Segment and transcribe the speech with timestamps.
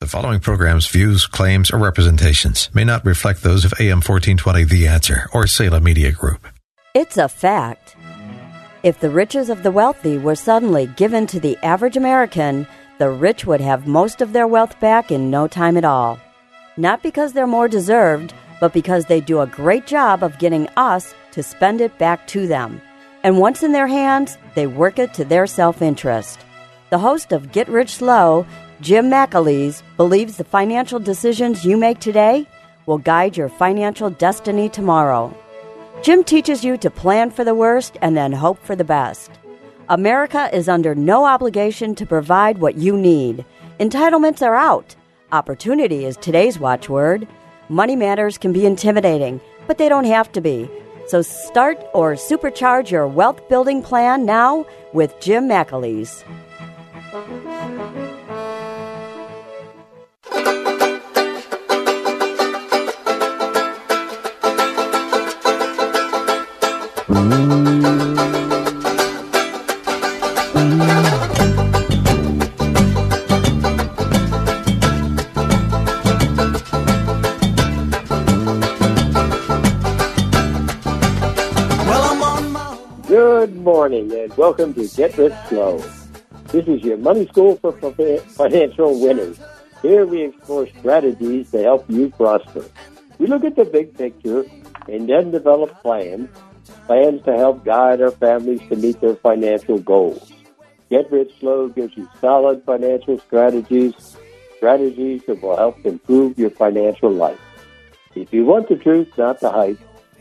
[0.00, 4.86] The following program's views, claims, or representations may not reflect those of AM 1420 The
[4.86, 6.46] Answer or Salem Media Group.
[6.94, 7.96] It's a fact.
[8.84, 12.64] If the riches of the wealthy were suddenly given to the average American,
[12.98, 16.20] the rich would have most of their wealth back in no time at all.
[16.76, 21.12] Not because they're more deserved, but because they do a great job of getting us
[21.32, 22.80] to spend it back to them.
[23.24, 26.38] And once in their hands, they work it to their self interest.
[26.90, 28.46] The host of Get Rich Slow
[28.80, 32.46] Jim McAleese believes the financial decisions you make today
[32.86, 35.36] will guide your financial destiny tomorrow.
[36.02, 39.32] Jim teaches you to plan for the worst and then hope for the best.
[39.88, 43.44] America is under no obligation to provide what you need.
[43.80, 44.94] Entitlements are out.
[45.32, 47.26] Opportunity is today's watchword.
[47.68, 50.70] Money matters can be intimidating, but they don't have to be.
[51.08, 56.22] So start or supercharge your wealth building plan now with Jim McAleese.
[67.18, 67.26] Good
[83.56, 85.78] morning and welcome to Get Rich Slow.
[86.52, 89.40] This is your money school for financial winners.
[89.82, 92.64] Here we explore strategies to help you prosper.
[93.18, 94.44] We look at the big picture
[94.86, 96.28] and then develop plans,
[96.86, 100.32] plans to help guide our families to meet their financial goals.
[100.90, 104.16] Get Rich Slow gives you solid financial strategies,
[104.56, 107.40] strategies that will help improve your financial life.
[108.14, 109.78] If you want the truth, not the hype,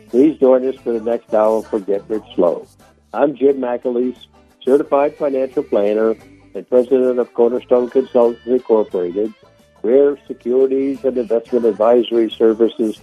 [0.10, 2.68] please join us for the next hour for Get Rich Slow.
[3.14, 4.28] I'm Jim McAleese,
[4.64, 6.16] certified financial planner
[6.54, 9.34] and president of Cornerstone Consultants Incorporated,
[9.82, 13.00] where securities and investment advisory services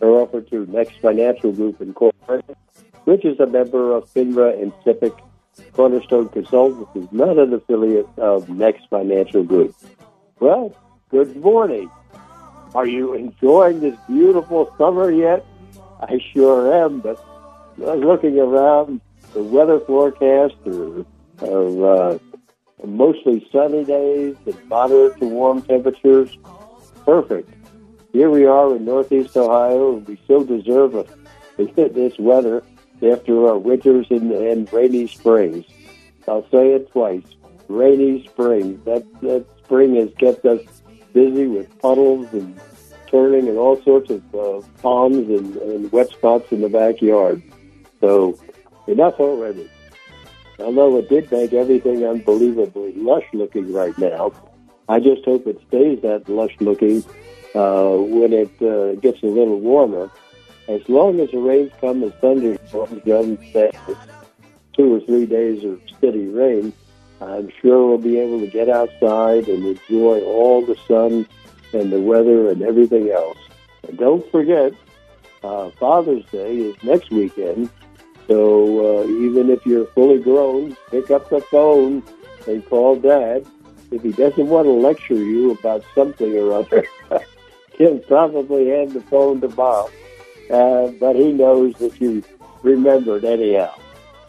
[0.00, 2.56] are offered through Next Financial Group Incorporated,
[3.08, 5.18] which is a member of FINRA and SIPC.
[5.72, 9.74] Cornerstone Consultants is not an affiliate of Next Financial Group.
[10.40, 10.76] Well,
[11.08, 11.90] good morning.
[12.74, 15.42] Are you enjoying this beautiful summer yet?
[16.02, 17.18] I sure am, but
[17.78, 19.00] looking around
[19.32, 22.18] the weather forecast of uh,
[22.84, 26.36] mostly sunny days and moderate to warm temperatures.
[27.06, 27.48] Perfect.
[28.12, 31.06] Here we are in Northeast Ohio, and we still deserve a,
[31.74, 32.62] this weather
[33.02, 35.64] after our winters and, and rainy springs.
[36.26, 37.24] I'll say it twice.
[37.68, 38.84] Rainy springs.
[38.84, 40.60] That, that spring has kept us
[41.12, 42.58] busy with puddles and
[43.06, 47.42] turning and all sorts of uh, ponds and, and wet spots in the backyard.
[48.00, 48.38] So
[48.86, 49.70] enough already.
[50.58, 54.32] Although it did make everything unbelievably lush looking right now,
[54.88, 57.04] I just hope it stays that lush looking
[57.54, 60.10] uh, when it uh, gets a little warmer.
[60.68, 63.70] As long as the rains come thunderstorms doesn't say
[64.74, 66.74] two or three days of steady rain,
[67.22, 71.26] I'm sure we'll be able to get outside and enjoy all the sun
[71.72, 73.38] and the weather and everything else.
[73.88, 74.74] And don't forget,
[75.42, 77.70] uh, Father's Day is next weekend.
[78.26, 82.02] So uh, even if you're fully grown, pick up the phone
[82.46, 83.46] and call Dad.
[83.90, 86.84] If he doesn't want to lecture you about something or other,
[87.78, 89.90] he'll probably hand the phone to Bob.
[90.50, 92.22] Uh, but he knows that you
[92.62, 93.74] remembered anyhow.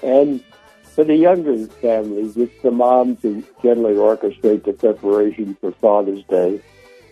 [0.03, 0.44] And
[0.84, 6.62] for the younger families, it's the moms who generally orchestrate the preparation for Father's Day.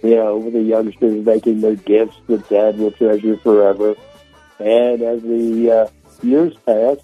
[0.04, 3.96] You know, with the youngsters making their gifts that Dad will treasure forever.
[4.60, 5.88] And as the uh,
[6.22, 6.98] years pass,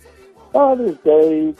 [0.51, 1.53] Father's Day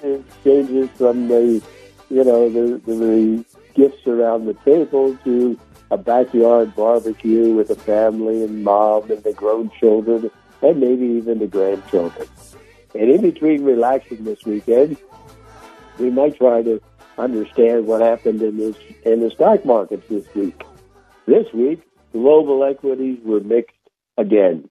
[0.43, 1.61] changes from the,
[2.09, 5.59] you know, the, the, the gifts around the table to
[5.93, 10.31] a backyard barbecue with the family and mom and the grown children
[10.63, 12.27] and maybe even the grandchildren.
[12.95, 14.97] And in between relaxing this weekend,
[15.99, 16.81] we might try to
[17.19, 18.75] understand what happened in this
[19.05, 20.63] in the stock markets this week.
[21.27, 21.81] This week,
[22.11, 23.75] global equities were mixed
[24.17, 24.67] again.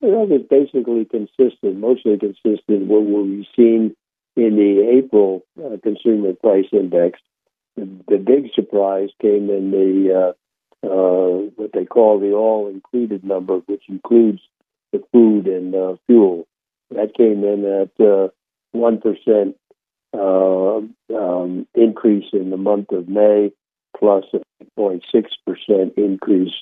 [0.01, 3.97] that was basically consistent, mostly consistent with what we've seen
[4.37, 7.19] in the April uh, consumer price index
[7.77, 13.83] the, big surprise came in the uh, uh, what they call the all-included number, which
[13.89, 14.41] includes
[14.93, 16.47] the food and uh, fuel.
[16.91, 18.29] That came in at uh,
[18.73, 19.01] one
[20.15, 23.53] uh, um, increase in the month of May,
[23.99, 24.41] plus a
[24.79, 25.03] 0.6
[25.47, 26.55] percent increase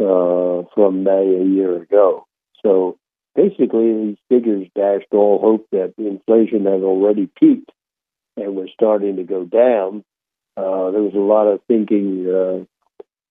[0.00, 2.26] uh, from May a year ago.
[2.62, 2.98] So
[3.34, 7.70] basically, these figures dashed all hope that inflation had already peaked
[8.36, 10.04] and was starting to go down
[10.56, 12.26] uh, there was a lot of thinking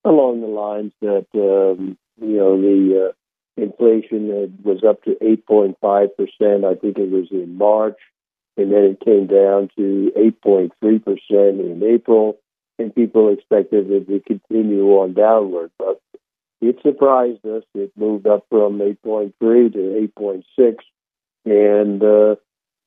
[0.04, 3.14] along the lines that um, you know the
[3.58, 5.76] inflation was up to 8.5
[6.18, 6.66] percent.
[6.66, 7.98] I think it was in March,
[8.58, 10.12] and then it came down to
[10.46, 10.72] 8.3
[11.04, 12.38] percent in April,
[12.80, 16.02] and people expected it to continue on downward, but
[16.62, 17.64] it surprised us.
[17.74, 20.78] It moved up from 8.3 to 8.6,
[21.46, 22.36] and uh,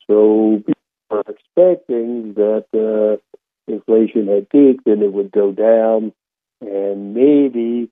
[0.06, 0.74] so people
[1.10, 3.20] were expecting that uh,
[3.70, 6.12] inflation had peaked and it would go down.
[6.60, 7.88] And maybe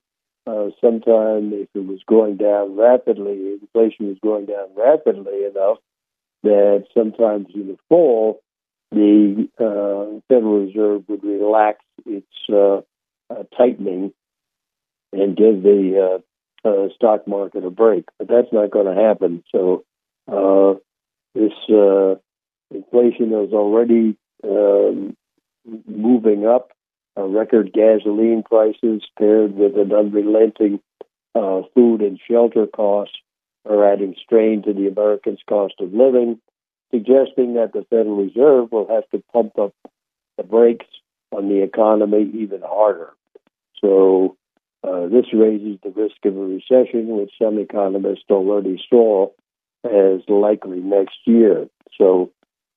[0.46, 5.78] uh, sometime if it was going down rapidly, inflation was going down rapidly enough
[6.42, 8.40] that sometimes in the fall,
[8.92, 12.80] the uh, Federal Reserve would relax its uh,
[13.28, 14.12] uh tightening
[15.12, 16.20] and give the
[16.64, 18.04] uh, uh, stock market a break.
[18.18, 19.42] But that's not going to happen.
[19.50, 19.84] So
[20.30, 20.74] uh
[21.34, 21.52] this
[22.70, 25.16] inflation is already um,
[25.86, 26.70] moving up.
[27.18, 30.80] Uh, record gasoline prices paired with an unrelenting
[31.34, 33.16] uh, food and shelter costs
[33.64, 36.38] are adding strain to the Americans' cost of living,
[36.90, 39.74] suggesting that the Federal Reserve will have to pump up
[40.36, 40.86] the brakes
[41.32, 43.12] on the economy even harder.
[43.80, 44.36] So
[44.84, 49.28] uh, this raises the risk of a recession, which some economists already saw
[49.84, 51.68] as likely next year.
[51.98, 52.30] So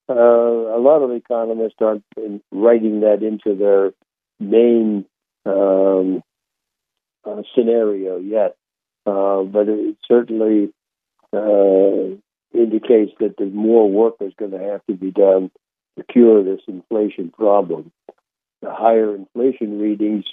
[0.09, 2.03] uh, a lot of economists aren't
[2.51, 3.91] writing that into their
[4.39, 5.05] main
[5.45, 6.23] um,
[7.25, 8.55] uh, scenario yet,
[9.05, 10.73] uh, but it certainly
[11.33, 12.15] uh,
[12.53, 15.51] indicates that there's more work is going to have to be done
[15.97, 17.91] to cure this inflation problem.
[18.61, 20.25] The higher inflation readings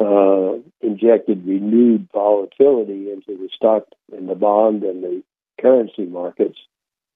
[0.00, 5.22] uh, injected renewed volatility into the stock and the bond and the
[5.60, 6.58] currency markets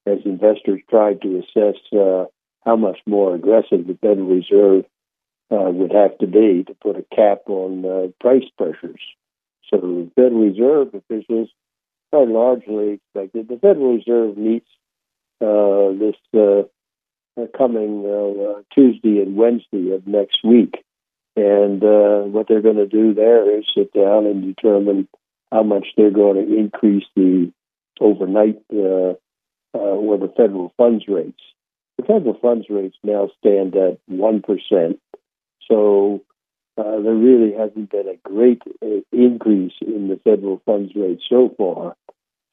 [0.07, 2.27] as investors tried to assess uh,
[2.65, 4.85] how much more aggressive the Federal Reserve
[5.51, 9.01] uh, would have to be to put a cap on uh, price pressures.
[9.71, 11.49] So the Federal Reserve officials
[12.13, 13.49] are largely expected.
[13.49, 14.69] The Federal Reserve meets
[15.41, 16.63] uh, this uh,
[17.57, 20.75] coming uh, Tuesday and Wednesday of next week.
[21.37, 21.83] And
[22.33, 25.09] what they're going to do there is sit down and determine
[25.51, 27.53] how much they're going to increase the
[28.01, 29.15] overnight uh,
[29.75, 31.41] uh, or the federal funds rates.
[31.97, 34.99] The federal funds rates now stand at 1%.
[35.69, 36.23] So
[36.77, 41.55] uh, there really hasn't been a great uh, increase in the federal funds rate so
[41.57, 41.97] far.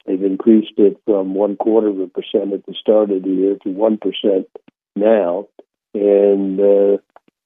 [0.06, 3.56] They've increased it from one quarter of a percent at the start of the year
[3.62, 4.46] to 1%
[4.96, 5.48] now.
[5.94, 6.98] And uh,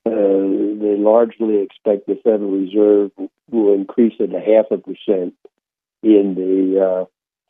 [0.06, 3.11] uh, they largely expect the Federal Reserve
[3.50, 5.35] will increase it a half a percent
[6.02, 7.04] in the uh,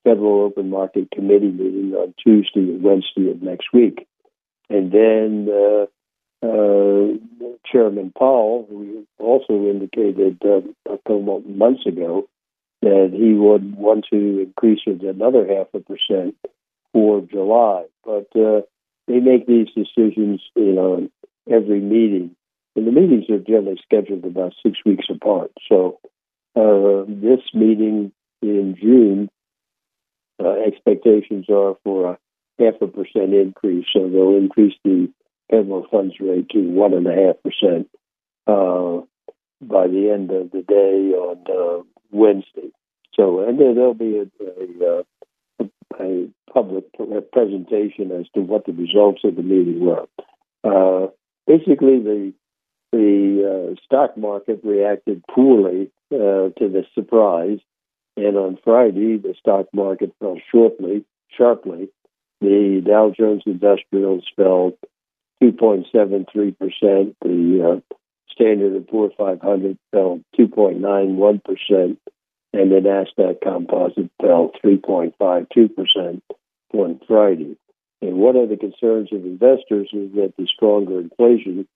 [0.05, 4.07] Federal Open Market Committee meeting on Tuesday and Wednesday of next week.
[4.71, 5.87] And then uh,
[7.71, 10.61] Chairman Powell, who also indicated uh,
[10.93, 12.29] a couple months ago
[12.83, 16.37] that he would want to increase it another half a percent
[16.93, 17.85] for July.
[18.05, 18.63] But uh,
[19.09, 21.09] they make these decisions, you know,
[21.51, 22.37] every meeting.
[22.75, 25.51] And the meetings are generally scheduled about six weeks apart.
[25.69, 25.99] So
[26.55, 28.13] uh, this meeting
[28.43, 29.29] in June
[30.43, 32.19] uh, expectations are for a
[32.63, 33.87] half a percent increase.
[33.93, 35.11] So they'll increase the
[35.51, 37.89] federal funds rate to one and a half percent
[38.47, 39.01] uh,
[39.61, 42.71] by the end of the day on uh, Wednesday.
[43.15, 45.67] So, and then there'll be a, a, uh,
[45.99, 46.85] a public
[47.33, 50.07] presentation as to what the results of the meeting were.
[50.65, 51.09] Uh,
[51.47, 52.33] basically, the
[52.93, 57.59] the uh, stock market reacted poorly uh, to the surprise
[58.17, 61.05] and on Friday, the stock market fell shortly,
[61.37, 61.89] sharply.
[62.41, 64.73] The Dow Jones Industrials fell
[65.43, 67.15] 2.73%.
[67.23, 67.95] The uh,
[68.31, 71.97] Standard & Poor 500 fell 2.91%.
[72.53, 76.23] And the NASDAQ Composite fell 3.52%
[76.73, 77.57] on Friday.
[78.01, 81.67] And one of the concerns of investors is that the stronger inflation,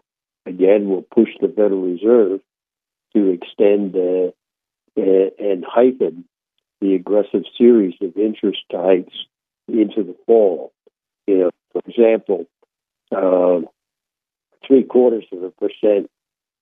[0.47, 2.41] again, will push the Federal Reserve
[3.15, 4.31] to extend uh,
[4.97, 6.25] and heighten
[6.81, 9.17] the aggressive series of interest hikes
[9.69, 10.73] into the fall.
[11.27, 12.47] You know, for example,
[13.15, 13.61] uh,
[14.67, 16.11] three quarters of a percent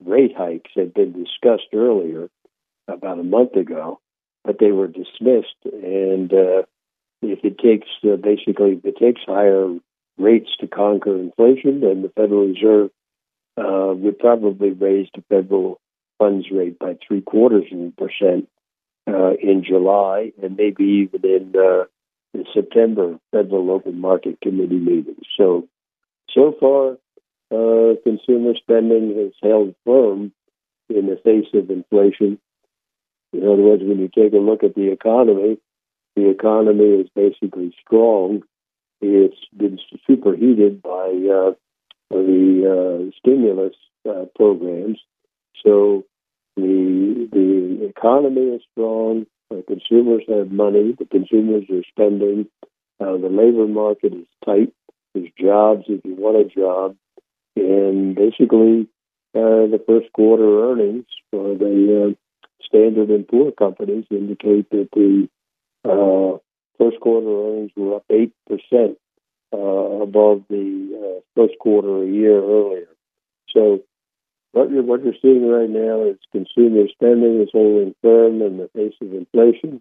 [0.04, 2.28] rate hikes had been discussed earlier,
[2.88, 4.00] about a month ago,
[4.44, 5.56] but they were dismissed.
[5.64, 6.62] And uh,
[7.22, 9.68] if it takes uh, basically if it takes higher
[10.16, 12.90] rates to conquer inflation, then the Federal Reserve
[13.56, 15.80] uh, would probably raise the federal
[16.18, 18.48] funds rate by three quarters of a percent
[19.08, 21.84] uh, in July and maybe even in, uh,
[22.34, 25.26] in September Federal Open Market Committee meetings.
[25.36, 25.68] So,
[26.34, 26.98] so far,
[27.50, 30.32] uh, consumer spending has held firm
[30.88, 32.38] in the face of inflation.
[33.32, 35.58] In other words, when you take a look at the economy,
[36.16, 38.42] the economy is basically strong.
[39.00, 41.52] It's been superheated by uh,
[42.10, 43.74] the uh, stimulus
[44.08, 44.98] uh, programs.
[45.64, 46.04] So
[46.56, 49.26] the the economy is strong.
[49.50, 50.94] The consumers have money.
[50.98, 52.48] The consumers are spending.
[53.00, 54.72] Uh, the labor market is tight.
[55.14, 56.96] There's jobs if you want a job,
[57.56, 58.88] and basically,
[59.34, 62.14] uh, the first quarter earnings for the uh,
[62.62, 65.28] Standard and Poor companies indicate that the
[65.84, 66.38] uh,
[66.78, 68.98] first quarter earnings were up eight percent
[69.52, 69.58] uh,
[70.02, 72.88] above the uh, first quarter a year earlier.
[73.54, 73.82] So
[74.52, 78.68] what you're what you're seeing right now is consumer spending is holding firm in the
[78.74, 79.80] face of inflation,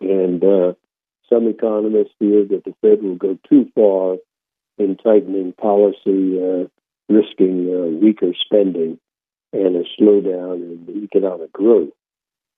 [0.00, 0.74] and uh,
[1.28, 4.16] some economists fear that the Fed will go too far
[4.78, 6.66] in tightening policy, uh,
[7.08, 8.98] risking uh, weaker spending
[9.52, 11.90] and a slowdown in economic growth.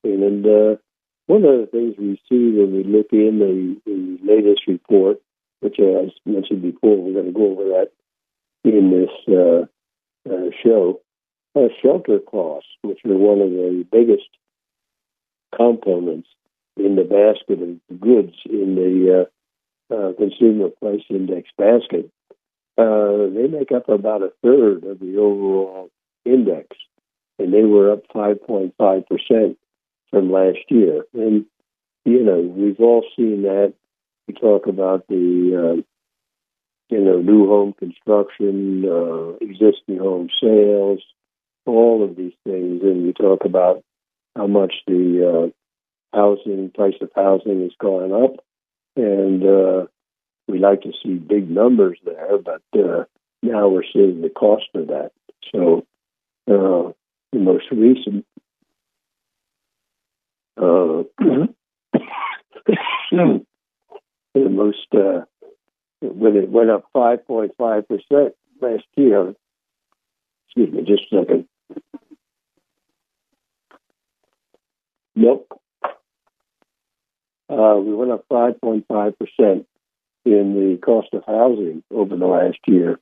[0.03, 0.77] And, and uh,
[1.27, 5.19] one of the things we see when we look in the, the latest report,
[5.61, 7.91] which I mentioned before, we're going to go over that
[8.65, 9.67] in this uh,
[10.33, 11.01] uh, show,
[11.83, 14.29] shelter costs, which are one of the biggest
[15.55, 16.29] components
[16.77, 19.27] in the basket of goods in the
[19.91, 22.11] uh, uh, consumer price index basket,
[22.79, 25.91] uh, they make up about a third of the overall
[26.25, 26.77] index,
[27.39, 29.57] and they were up 5.5%
[30.11, 31.05] from last year.
[31.15, 31.47] And,
[32.05, 33.75] you know, we've all seen that.
[34.29, 35.83] We talk about the, uh,
[36.95, 41.01] you know, new home construction, uh, existing home sales,
[41.65, 43.83] all of these things, and we talk about
[44.37, 45.51] how much the uh,
[46.17, 48.45] housing price of housing has gone up,
[48.97, 49.87] and uh,
[50.49, 53.05] we like to see big numbers there, but uh,
[53.43, 55.13] now we're seeing the cost of that.
[55.53, 55.87] So
[56.49, 56.93] uh,
[57.33, 58.25] the most recent
[60.57, 61.03] uh,
[63.11, 63.45] the
[64.35, 65.23] most uh,
[66.01, 69.35] when it went up 5.5 percent last year.
[70.47, 71.49] Excuse me, just a second.
[75.15, 75.61] Milk.
[77.49, 78.87] Uh, we went up 5.5
[79.19, 79.67] percent
[80.25, 82.99] in the cost of housing over the last year,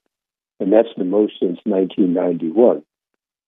[0.60, 2.82] and that's the most since 1991.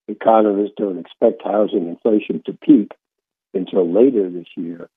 [0.07, 2.91] Economists don't expect housing inflation to peak
[3.53, 4.89] until later this year,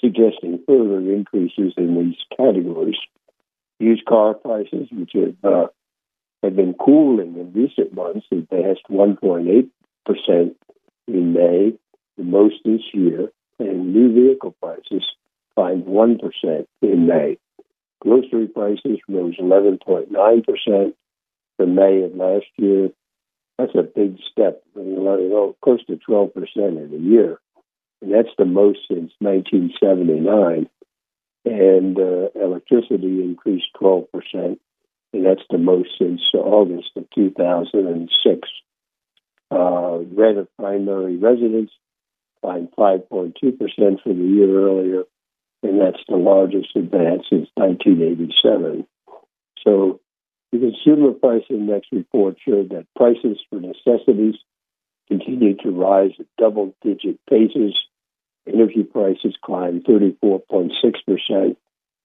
[0.00, 2.98] suggesting further increases in these categories.
[3.78, 5.66] Used car prices, which have, uh,
[6.42, 9.70] have been cooling in recent months, advanced 1.8%
[11.06, 11.74] in May,
[12.16, 15.04] the most this year, and new vehicle prices
[15.54, 17.38] climbed 1% in May.
[18.00, 20.92] Grocery prices rose 11.9%
[21.56, 22.90] from May of last year.
[23.58, 27.40] That's a big step, close to 12% in a year.
[28.00, 30.68] And that's the most since 1979.
[31.44, 34.06] And uh, electricity increased 12%,
[35.12, 38.48] and that's the most since August of 2006.
[39.50, 41.70] Uh, rent of primary residence
[42.40, 45.04] climbed 5.2% from the year earlier,
[45.62, 48.86] and that's the largest advance since 1987.
[49.64, 50.00] So
[50.52, 54.36] the Consumer Price Index report showed that prices for necessities
[55.08, 57.76] continued to rise at double digit paces.
[58.46, 61.56] Energy prices climbed 34.6%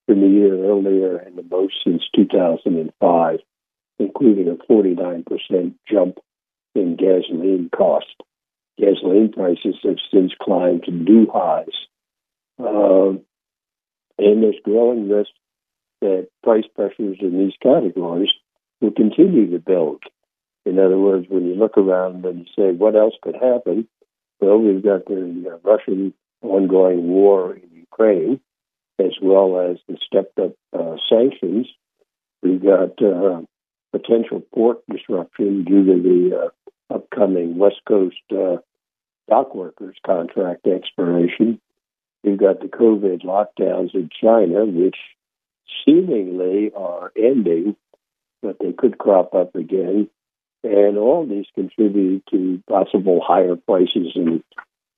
[0.05, 3.39] from the year earlier and the most since 2005,
[3.99, 6.17] including a 49% jump
[6.75, 8.15] in gasoline cost.
[8.77, 11.73] Gasoline prices have since climbed to new highs.
[12.59, 13.17] Uh,
[14.17, 15.31] and there's growing risk
[16.01, 18.31] that price pressures in these categories
[18.81, 20.03] will continue to build.
[20.65, 23.87] In other words, when you look around and say, what else could happen?
[24.39, 28.39] Well, we've got the uh, Russian ongoing war in Ukraine,
[28.99, 31.67] as well as the stepped up uh, sanctions.
[32.41, 33.41] We've got uh,
[33.91, 38.57] potential port disruption due to the uh, upcoming West Coast uh,
[39.29, 41.59] dock workers contract expiration.
[42.23, 44.97] We've got the COVID lockdowns in China, which
[45.85, 47.75] seemingly are ending,
[48.41, 50.09] but they could crop up again.
[50.63, 54.43] And all these contribute to possible higher prices in,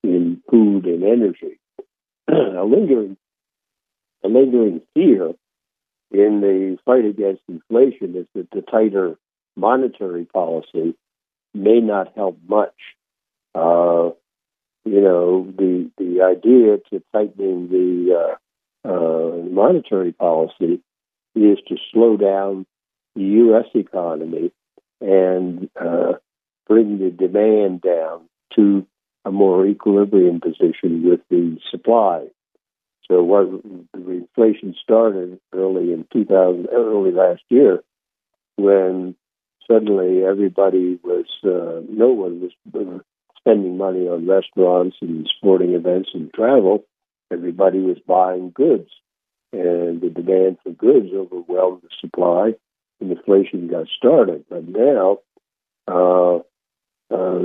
[0.04, 1.60] in food and energy.
[2.28, 3.18] a lingering,
[4.24, 5.34] a lingering fear
[6.12, 9.18] in the fight against inflation is that the tighter
[9.56, 10.96] monetary policy
[11.56, 12.76] may not help much.
[13.54, 14.12] Uh,
[14.84, 18.38] you know, the the idea to tightening the
[18.86, 20.82] uh, uh, monetary policy
[21.36, 22.66] is to slow down
[23.16, 23.66] the U.S.
[23.74, 24.52] economy
[25.02, 26.14] and uh,
[26.68, 28.86] bring the demand down to
[29.24, 32.28] a more equilibrium position with the supply.
[33.08, 33.48] So what
[33.94, 37.84] the inflation started early in 2000, early last year,
[38.56, 39.16] when
[39.70, 43.00] suddenly everybody was, uh, no one was uh,
[43.38, 46.84] spending money on restaurants and sporting events and travel,
[47.32, 48.90] everybody was buying goods.
[49.54, 52.54] And the demand for goods overwhelmed the supply,
[53.00, 54.44] and inflation got started.
[54.50, 55.20] But now,
[55.88, 56.40] uh,
[57.14, 57.40] uh,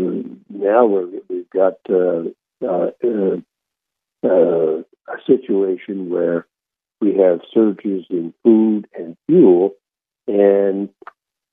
[0.49, 2.31] now we have got uh,
[4.25, 6.47] uh, a situation where
[7.01, 9.75] we have surges in food and fuel,
[10.27, 10.89] and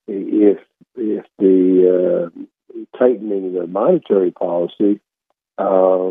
[0.08, 0.58] if
[0.96, 5.00] if the uh, tightening the monetary policy
[5.58, 6.10] uh,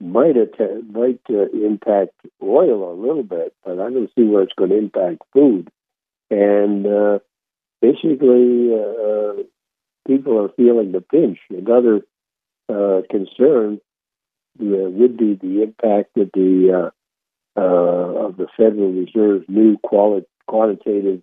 [0.00, 4.52] might att- might uh, impact oil a little bit, but I don't see where it's
[4.56, 5.70] going to impact food.
[6.30, 7.18] And uh,
[7.80, 9.42] basically, uh,
[10.06, 11.38] people are feeling the pinch.
[11.50, 12.02] Another
[12.68, 13.80] uh, concern
[14.60, 16.92] uh, would be the impact of the
[17.56, 21.22] of the Federal Reserve's new quali- quantitative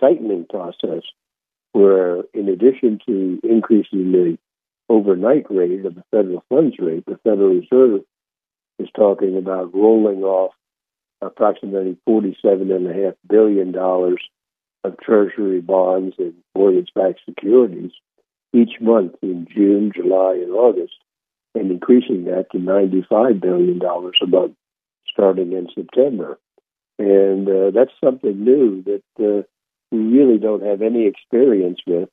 [0.00, 1.02] tightening process
[1.72, 4.38] where in addition to increasing the
[4.88, 8.02] overnight rate of the federal funds rate, the Federal Reserve
[8.78, 10.54] is talking about rolling off
[11.20, 13.74] approximately $47.5 billion
[14.84, 17.90] of Treasury bonds and mortgage-backed securities
[18.52, 20.94] each month in June, July, and August,
[21.54, 24.54] and increasing that to $95 billion a month
[25.12, 26.38] starting in September.
[26.98, 29.42] And uh, that's something new that uh,
[29.90, 32.08] we really don't have any experience with.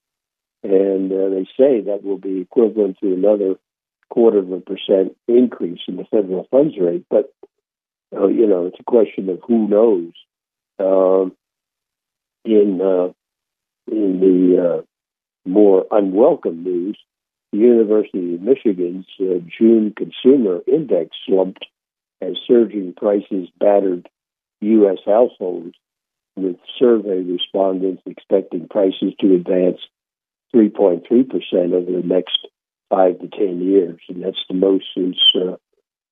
[0.63, 3.55] and uh, they say that will be equivalent to another
[4.09, 7.05] quarter of a percent increase in the federal funds rate.
[7.09, 7.33] But
[8.15, 10.13] uh, you know, it's a question of who knows.
[10.77, 11.35] Um,
[12.43, 13.11] in uh,
[13.91, 14.81] in the uh,
[15.45, 16.97] more unwelcome news,
[17.51, 21.65] the University of Michigan's uh, June consumer index slumped
[22.21, 24.07] as surging prices battered
[24.61, 24.97] U.S.
[25.05, 25.75] households,
[26.35, 29.79] with survey respondents expecting prices to advance
[30.55, 31.03] 3.3%
[31.73, 32.37] over the next
[32.89, 33.99] five to 10 years.
[34.09, 35.55] And that's the most since uh,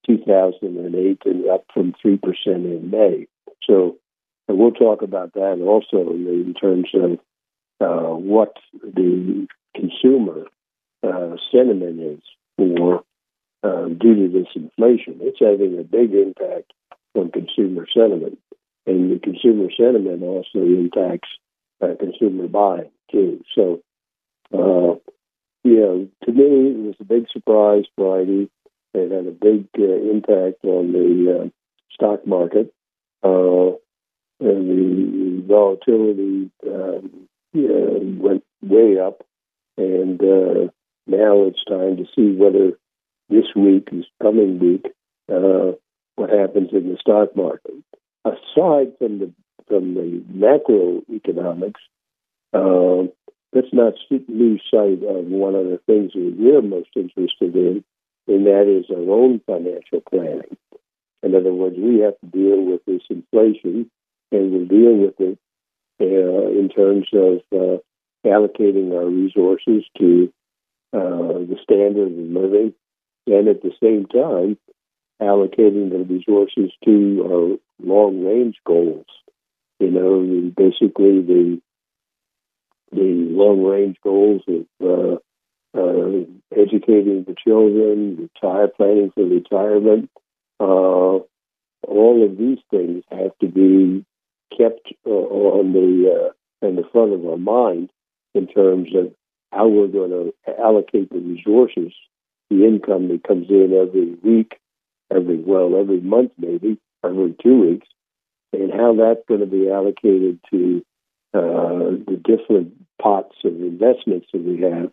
[0.08, 3.28] 2008 and up from 3% in May.
[3.68, 3.98] So
[4.48, 7.20] and we'll talk about that also in terms of
[7.80, 10.46] uh, what the consumer
[11.02, 12.22] uh, sentiment is
[12.58, 13.04] for
[13.64, 15.20] uh, due to this inflation.
[15.22, 16.74] It's having a big impact
[17.16, 18.40] on consumer sentiment,
[18.86, 21.30] and the consumer sentiment also impacts
[21.82, 23.44] uh, consumer buying too.
[23.56, 23.82] So,
[24.54, 24.96] uh,
[25.64, 28.50] you know, to me, it was a big surprise Friday.
[28.94, 31.52] It had a big uh, impact on the
[31.92, 32.74] stock market.
[33.24, 33.78] Uh,
[34.40, 37.28] and the volatility um,
[38.20, 39.24] went way up,
[39.78, 40.70] and uh,
[41.08, 42.72] now it's time to see whether
[43.30, 44.86] this week, this coming week,
[45.32, 45.72] uh,
[46.16, 47.74] what happens in the stock market.
[48.26, 49.32] Aside from the
[49.68, 51.82] from the macroeconomics,
[52.54, 53.08] uh,
[53.54, 53.94] let's not
[54.28, 57.84] lose sight of one of the things that we're most interested in,
[58.28, 60.58] and that is our own financial planning.
[61.22, 63.90] In other words, we have to deal with this inflation
[64.34, 65.40] and we'll deal with it
[66.02, 67.78] uh, in terms of uh,
[68.26, 70.32] allocating our resources to
[70.94, 72.74] uh, the standard of living,
[73.28, 74.58] and at the same time
[75.22, 79.06] allocating the resources to our long range goals.
[79.80, 81.62] You know, basically the
[82.92, 85.18] the long range goals of uh,
[85.76, 90.10] uh, educating the children, retire planning for retirement.
[90.60, 91.20] Uh,
[91.88, 94.06] all of these things have to be
[94.56, 97.90] kept uh, on the uh, in the front of our mind
[98.34, 99.14] in terms of
[99.52, 101.94] how we're going to allocate the resources,
[102.50, 104.60] the income that comes in every week,
[105.16, 107.88] every well, every month maybe, every two weeks,
[108.52, 110.84] and how that's going to be allocated to
[111.34, 114.92] uh, the different pots of investments that we have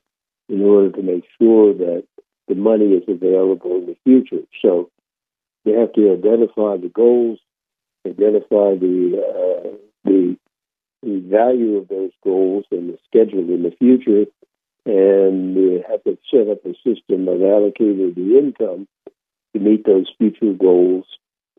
[0.49, 2.05] in order to make sure that
[2.49, 4.45] the money is available in the future.
[4.63, 4.91] So
[5.65, 7.39] you have to identify the goals,
[8.07, 10.37] identify the, uh, the
[11.03, 14.27] the value of those goals and the schedule in the future,
[14.85, 18.87] and we have to set up a system of allocating the income
[19.53, 21.05] to meet those future goals,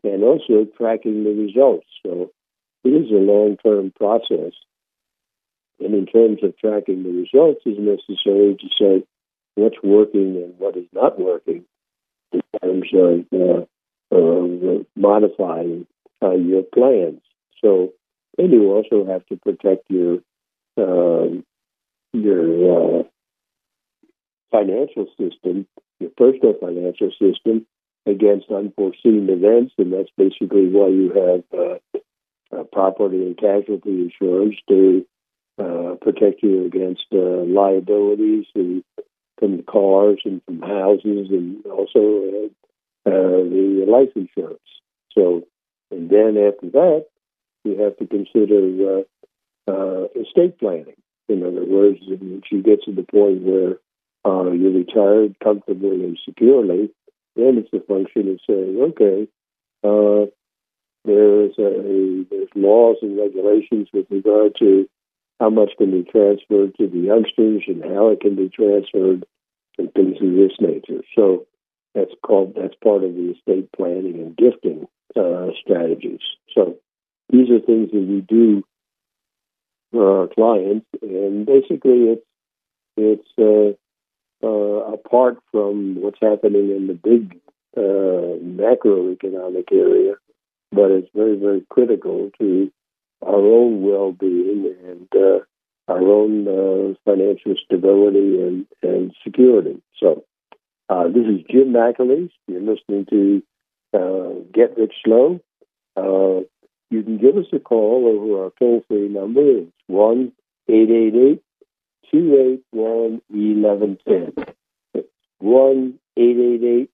[0.04, 1.86] and also tracking the results.
[2.04, 2.32] So
[2.84, 4.52] it is a long-term process,
[5.80, 9.04] and in terms of tracking the results, is necessary to say
[9.54, 11.64] what's working and what is not working
[12.32, 13.68] in terms of
[14.12, 15.86] uh, modifying
[16.22, 17.20] uh, your plans.
[17.62, 17.92] So,
[18.38, 20.18] and you also have to protect your
[20.76, 21.28] uh,
[22.12, 23.02] your uh,
[24.50, 25.66] financial system,
[26.00, 27.66] your personal financial system,
[28.06, 34.56] against unforeseen events, and that's basically why you have uh, uh, property and casualty insurance
[34.68, 35.06] to
[35.58, 38.82] uh, protect you against liabilities and
[39.38, 42.50] from cars and from houses, and also
[43.04, 44.58] the life insurance.
[45.14, 45.44] So
[45.92, 47.06] and then after that,
[47.64, 49.02] you have to consider
[49.68, 50.96] uh, uh, estate planning.
[51.28, 53.78] In other words, if you get to the point where
[54.24, 56.90] uh, you're retired comfortably and securely,
[57.36, 59.28] then it's a function of saying, okay,
[59.84, 60.26] uh,
[61.04, 64.88] there's a, there's laws and regulations with regard to
[65.40, 69.24] how much can be transferred to the youngsters and how it can be transferred
[69.78, 71.02] and things of this nature.
[71.16, 71.46] So
[71.94, 76.20] that's called that's part of the estate planning and gifting uh, strategies.
[76.54, 76.76] So
[77.30, 78.62] these are things that we do
[79.90, 82.26] for our clients, and basically it's
[82.96, 83.76] it's uh,
[84.42, 87.38] uh, apart from what's happening in the big
[87.76, 90.14] uh, macroeconomic area,
[90.70, 92.70] but it's very very critical to
[93.24, 95.38] our own well-being and uh,
[95.88, 99.80] our own uh, financial stability and, and security.
[100.00, 100.24] So
[100.88, 102.32] uh, this is Jim McAleese.
[102.48, 103.42] You're listening to
[103.94, 105.40] uh, Get Rich Slow.
[106.92, 109.40] You can give us a call over our toll free number.
[109.40, 110.32] It's 1
[110.68, 111.42] 888
[112.10, 114.54] 281 1110.
[115.38, 116.90] 1 888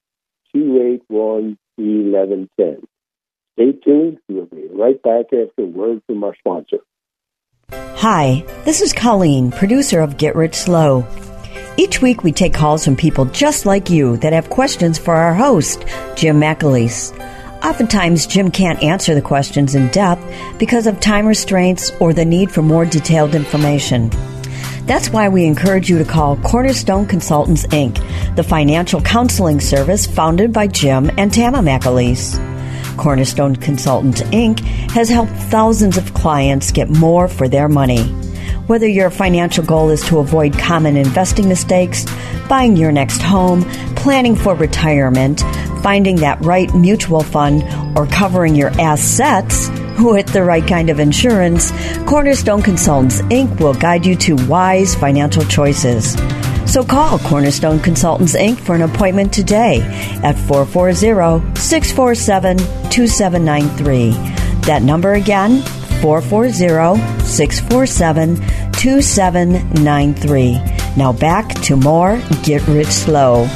[0.52, 2.86] 281 1110.
[3.54, 4.18] Stay tuned.
[4.28, 6.78] We'll be right back after a word from our sponsor.
[7.70, 11.06] Hi, this is Colleen, producer of Get Rich Slow.
[11.76, 15.34] Each week we take calls from people just like you that have questions for our
[15.34, 15.84] host,
[16.16, 17.12] Jim McAleese.
[17.64, 20.24] Oftentimes, Jim can't answer the questions in depth
[20.58, 24.10] because of time restraints or the need for more detailed information.
[24.88, 27.96] That's why we encourage you to call Cornerstone Consultants Inc.,
[28.36, 32.38] the financial counseling service founded by Jim and Tama McAleese.
[32.96, 34.60] Cornerstone Consultants Inc.
[34.92, 38.04] has helped thousands of clients get more for their money.
[38.66, 42.06] Whether your financial goal is to avoid common investing mistakes,
[42.48, 45.42] buying your next home, planning for retirement,
[45.82, 47.62] finding that right mutual fund,
[47.94, 49.68] or covering your assets
[50.00, 51.72] with the right kind of insurance,
[52.06, 53.60] Cornerstone Consultants Inc.
[53.60, 56.14] will guide you to wise financial choices.
[56.70, 58.58] So call Cornerstone Consultants Inc.
[58.58, 59.80] for an appointment today
[60.22, 62.58] at 440 647
[62.90, 64.10] 2793.
[64.66, 65.62] That number again,
[66.02, 68.36] 440 647
[68.72, 70.52] 2793.
[70.96, 73.46] Now back to more Get Rich Slow.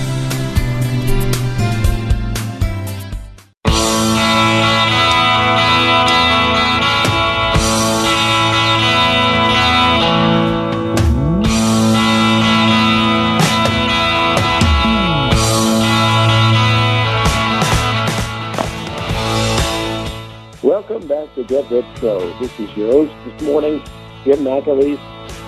[20.88, 22.38] Welcome back to Get Rich Slow.
[22.40, 23.80] This is your host this morning,
[24.24, 24.98] Jim McAleese.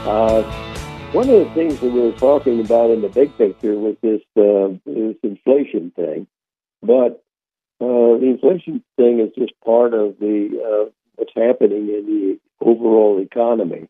[0.06, 0.42] Uh,
[1.10, 4.20] one of the things that we were talking about in the big picture was this,
[4.36, 6.28] uh, this inflation thing,
[6.82, 7.24] but
[7.80, 13.20] uh, the inflation thing is just part of the uh, what's happening in the overall
[13.20, 13.88] economy.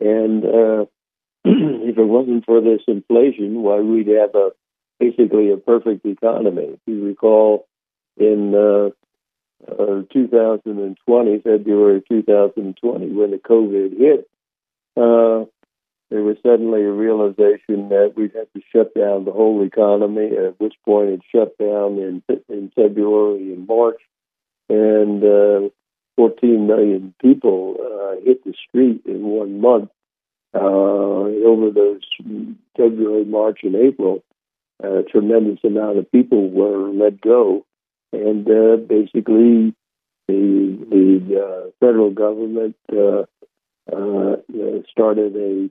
[0.00, 0.84] And uh,
[1.46, 4.50] if it wasn't for this inflation, why we'd have a
[5.00, 6.74] basically a perfect economy.
[6.74, 7.68] If you recall,
[8.18, 8.92] in
[9.68, 14.28] uh, uh, 2020, February 2020, when the COVID hit,
[14.96, 15.44] uh,
[16.10, 20.30] there was suddenly a realization that we'd have to shut down the whole economy.
[20.36, 24.00] At which point, it shut down in in February and March,
[24.68, 25.68] and uh,
[26.16, 29.90] 14 million people uh, hit the street in one month.
[30.54, 32.02] Uh, over those
[32.76, 34.22] February, March, and April,
[34.80, 37.66] a tremendous amount of people were let go
[38.14, 39.74] and uh, basically
[40.28, 43.24] the the uh, federal government uh,
[43.92, 44.36] uh
[44.90, 45.70] started a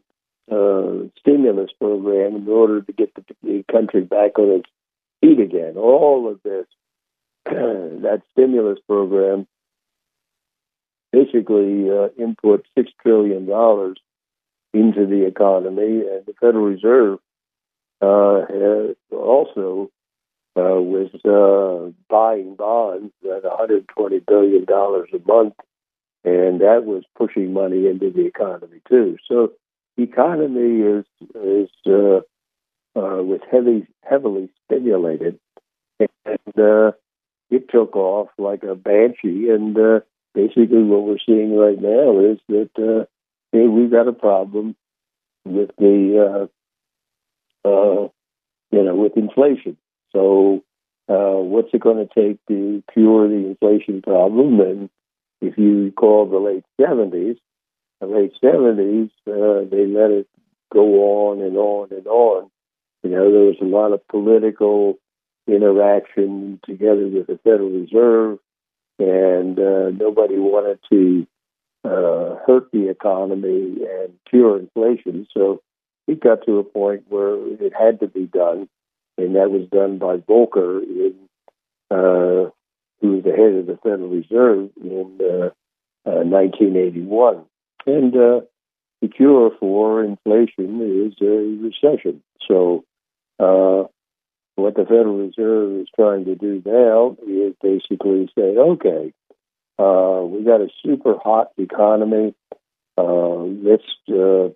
[0.52, 4.70] uh, stimulus program in order to get the, the, country back on its
[5.22, 5.78] feet again.
[5.78, 6.66] All of this,
[7.46, 9.48] that stimulus program,
[11.14, 13.98] basically uh, input six trillion dollars
[14.74, 17.20] into the economy, and the Federal Reserve
[18.02, 18.42] uh,
[19.16, 19.90] also
[20.56, 25.56] uh, was uh, buying bonds at 120 billion dollars a month,
[26.24, 29.18] and that was pushing money into the economy too.
[29.28, 29.54] So
[29.98, 32.18] the economy is is uh,
[32.96, 35.40] uh, was heavy heavily stimulated,
[36.00, 36.92] and uh,
[37.50, 39.50] it took off like a banshee.
[39.50, 40.02] And uh,
[40.36, 43.06] basically, what we're seeing right now is that uh,
[43.52, 44.76] hey, we've got a problem
[45.46, 46.48] with the
[47.66, 48.08] uh, uh,
[48.72, 49.78] you know with inflation
[50.14, 50.64] so,
[51.10, 54.60] uh, what's it going to take to cure the inflation problem?
[54.60, 54.90] And
[55.42, 57.38] if you recall the late 70s,
[58.00, 60.28] the late 70s, uh, they let it
[60.72, 62.50] go on and on and on.
[63.04, 64.98] You know, there was a lot of political
[65.48, 68.40] interaction together with the Federal Reserve,
[68.98, 71.28] and uh, nobody wanted to
[71.84, 75.28] uh, hurt the economy and cure inflation.
[75.34, 75.62] So
[76.08, 78.70] it got to a point where it had to be done
[79.18, 81.16] and that was done by Volcker, in,
[81.92, 82.50] uh,
[83.02, 85.50] who was the head of the Federal Reserve in uh,
[86.06, 87.46] uh, 1981.
[87.86, 88.42] And uh,
[89.02, 92.24] the cure for inflation is a recession.
[92.48, 92.86] So,
[93.40, 93.88] uh,
[94.56, 99.12] what the Federal Reserve is trying to do now is basically say, okay,
[99.80, 102.36] uh, we got a super hot economy.
[102.98, 104.54] let's tone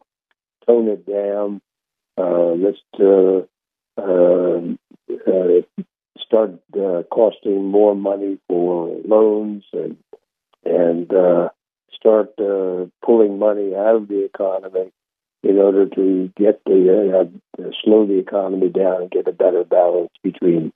[0.68, 1.62] it down.
[2.18, 2.80] let's
[6.28, 9.98] start uh, costing more money for loans and
[10.66, 11.50] and uh,
[11.94, 14.92] start uh, pulling money out of the economy
[15.44, 17.30] in order to get the
[17.60, 20.74] uh, slow the economy down and get a better balance between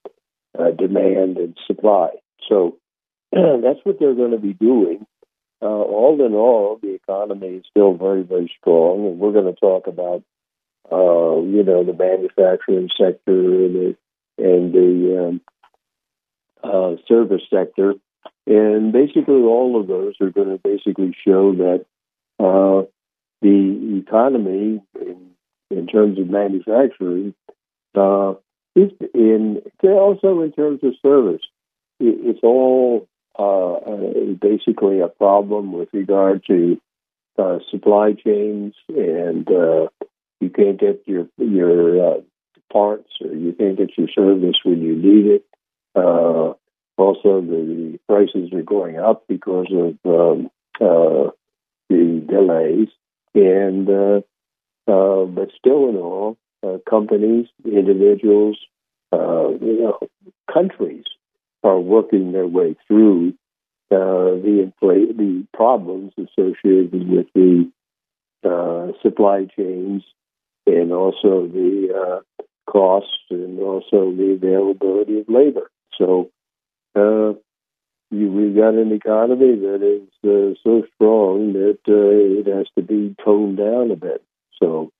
[0.58, 2.10] uh, demand and supply.
[2.48, 2.78] So
[3.32, 5.06] that's what they're going to be doing.
[5.62, 9.60] Uh, all in all, the economy is still very, very strong, and we're going to
[9.60, 10.24] talk about
[10.92, 13.32] uh, you know, the manufacturing sector
[13.66, 13.98] and the,
[14.38, 15.42] and the um,
[16.64, 17.96] uh, service sector.
[18.48, 21.86] And basically, all of those are going to basically show that
[22.40, 22.88] uh,
[23.42, 25.32] the economy in,
[25.70, 27.34] in terms of manufacturing
[27.96, 28.34] uh,
[28.76, 31.42] is in also in terms of service.
[32.00, 33.80] It, it's all uh,
[34.42, 36.80] basically a problem with regard to
[37.38, 39.88] uh, supply chains, and uh,
[40.42, 42.22] you can't get your your uh,
[42.72, 45.46] parts or you can't get your service when you need it.
[45.96, 46.54] Uh,
[46.98, 50.50] also, the prices are going up because of um,
[50.80, 51.32] uh,
[51.90, 52.90] the delays,
[53.34, 54.22] and uh,
[54.92, 58.58] uh, but still, in all, uh, companies, individuals,
[59.12, 60.00] uh, you know,
[60.52, 61.06] countries
[61.64, 63.34] are working their way through
[63.92, 67.70] uh, the infl- the problems associated with the
[68.44, 70.04] uh, supply chains
[70.68, 75.70] and also the uh, costs and also the availability of labor.
[75.98, 76.32] So
[76.96, 77.34] uh,
[78.12, 82.82] you, we've got an economy that is uh, so strong that uh, it has to
[82.82, 84.24] be toned down a bit.
[84.62, 84.92] So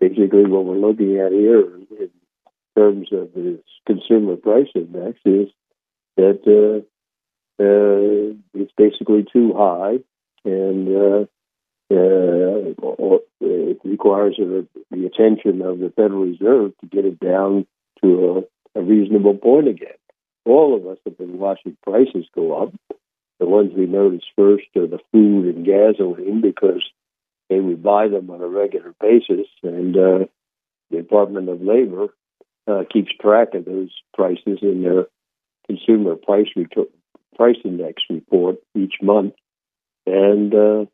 [0.00, 2.10] basically, what we're looking at here in
[2.76, 5.48] terms of the consumer price index is
[6.16, 6.82] that uh,
[7.62, 9.98] uh, it's basically too high,
[10.44, 11.28] and
[11.92, 17.66] uh, uh, it requires a, the attention of the Federal Reserve to get it down
[18.02, 19.88] to a, a reasonable point again.
[20.44, 22.74] All of us have been watching prices go up.
[23.38, 26.82] The ones we notice first are the food and gasoline because
[27.48, 30.26] hey, we buy them on a regular basis, and uh,
[30.90, 32.08] the Department of Labor
[32.66, 35.06] uh, keeps track of those prices in their
[35.66, 36.48] consumer price
[37.36, 39.34] price index report each month.
[40.06, 40.84] And uh,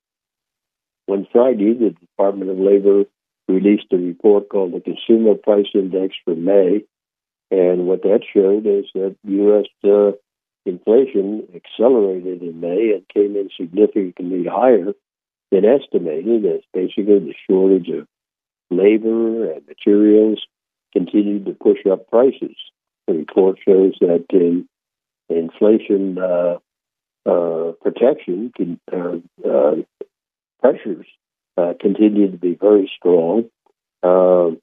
[1.08, 3.04] one Friday, the Department of Labor
[3.48, 6.84] released a report called the Consumer Price Index for May.
[7.50, 9.64] And what that showed is that U.S.
[9.82, 10.12] Uh,
[10.66, 14.92] inflation accelerated in May and came in significantly higher
[15.50, 16.44] than estimated.
[16.44, 18.06] As basically the shortage of
[18.70, 20.44] labor and materials
[20.92, 22.56] continued to push up prices.
[23.06, 24.68] The report shows that in
[25.30, 26.58] inflation uh,
[27.24, 29.76] uh, protection can, uh, uh
[30.60, 31.06] pressures
[31.56, 33.50] uh, continue to be very strong.
[34.02, 34.60] Um,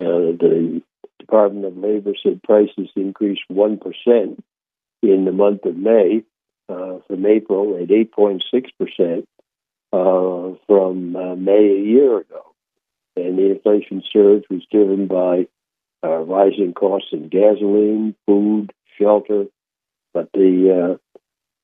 [0.00, 0.82] uh, the
[1.18, 3.80] Department of Labor said prices increased 1%
[5.02, 6.22] in the month of May
[6.66, 9.26] from April at 8.6%
[10.66, 11.12] from
[11.44, 12.48] May a year ago
[13.18, 15.46] and the inflation surge was driven by
[16.04, 19.46] uh, rising costs in gasoline, food, shelter,
[20.14, 20.98] but the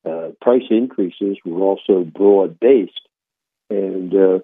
[0.05, 3.01] uh, uh, price increases were also broad based,
[3.69, 4.39] and uh,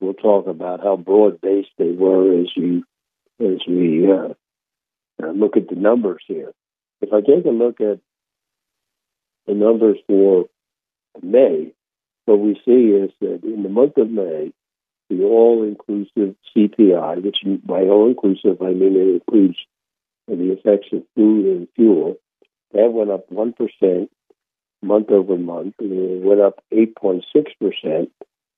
[0.00, 2.84] we'll talk about how broad based they were as you
[3.40, 4.34] as we uh,
[5.22, 6.52] uh, look at the numbers here.
[7.00, 7.98] If I take a look at
[9.46, 10.46] the numbers for
[11.20, 11.72] May,
[12.26, 14.52] what we see is that in the month of May,
[15.10, 19.58] the all-inclusive CPI, which by all-inclusive I mean it includes
[20.28, 22.16] the effects of food and fuel,
[22.72, 24.10] that went up one percent
[24.82, 28.10] month over month, it went up eight point six percent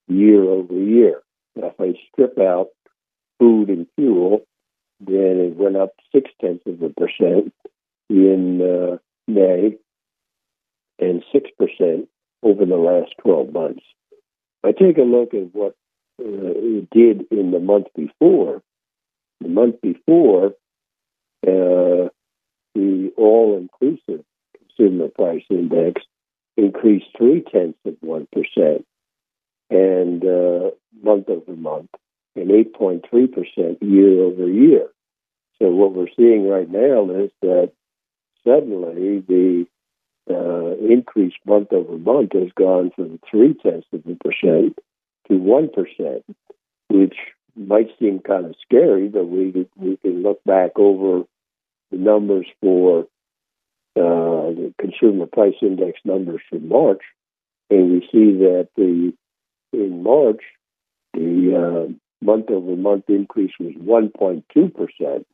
[0.08, 1.20] year over year.
[1.56, 2.68] Now, if I strip out
[3.38, 4.46] food and fuel,
[5.00, 7.52] then it went up six tenths of a percent
[8.08, 9.76] in uh, May
[10.98, 12.08] and six percent
[12.42, 13.82] over the last twelve months.
[14.62, 15.74] I take a look at what
[16.20, 18.62] uh, did in the month before.
[19.40, 20.54] The month before,
[21.46, 22.08] uh,
[22.74, 24.24] the all-inclusive
[24.58, 26.02] consumer price index
[26.56, 28.86] increased three tenths of one percent,
[29.70, 30.70] and uh,
[31.02, 31.90] month over month,
[32.36, 34.88] and eight point three percent year over year.
[35.60, 37.72] So what we're seeing right now is that
[38.44, 39.66] suddenly the
[40.30, 44.78] uh, increase month over month has gone from three tenths of a percent
[45.28, 46.22] to 1%,
[46.88, 47.16] which
[47.56, 51.24] might seem kind of scary, but we, we can look back over
[51.90, 53.00] the numbers for
[53.96, 57.02] uh, the consumer price index numbers for March,
[57.70, 59.12] and we see that the
[59.74, 60.42] in March
[61.12, 65.26] the uh, month over month increase was 1.2 percent.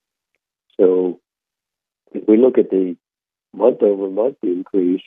[0.79, 1.21] So
[2.13, 2.97] if we look at the
[3.55, 5.03] month over month increase,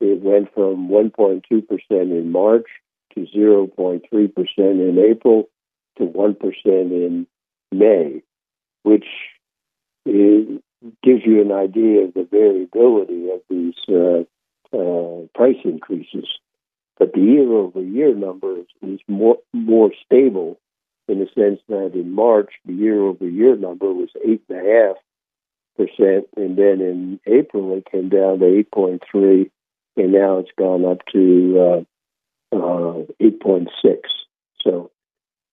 [0.00, 2.66] it went from 1.2 percent in March
[3.14, 4.02] to 0.3%
[4.58, 5.48] in April
[5.98, 7.26] to 1% in
[7.72, 8.22] May,
[8.82, 9.06] which
[10.04, 16.26] gives you an idea of the variability of these uh, uh, price increases.
[16.98, 20.58] But the year over year number is, is more, more stable
[21.08, 24.96] in the sense that in March, the year over year number was 8.5%,
[26.36, 29.50] and then in April, it came down to 8.3
[29.96, 31.84] and now it's gone up to
[32.52, 33.68] uh, uh, 8.6.
[34.62, 34.90] So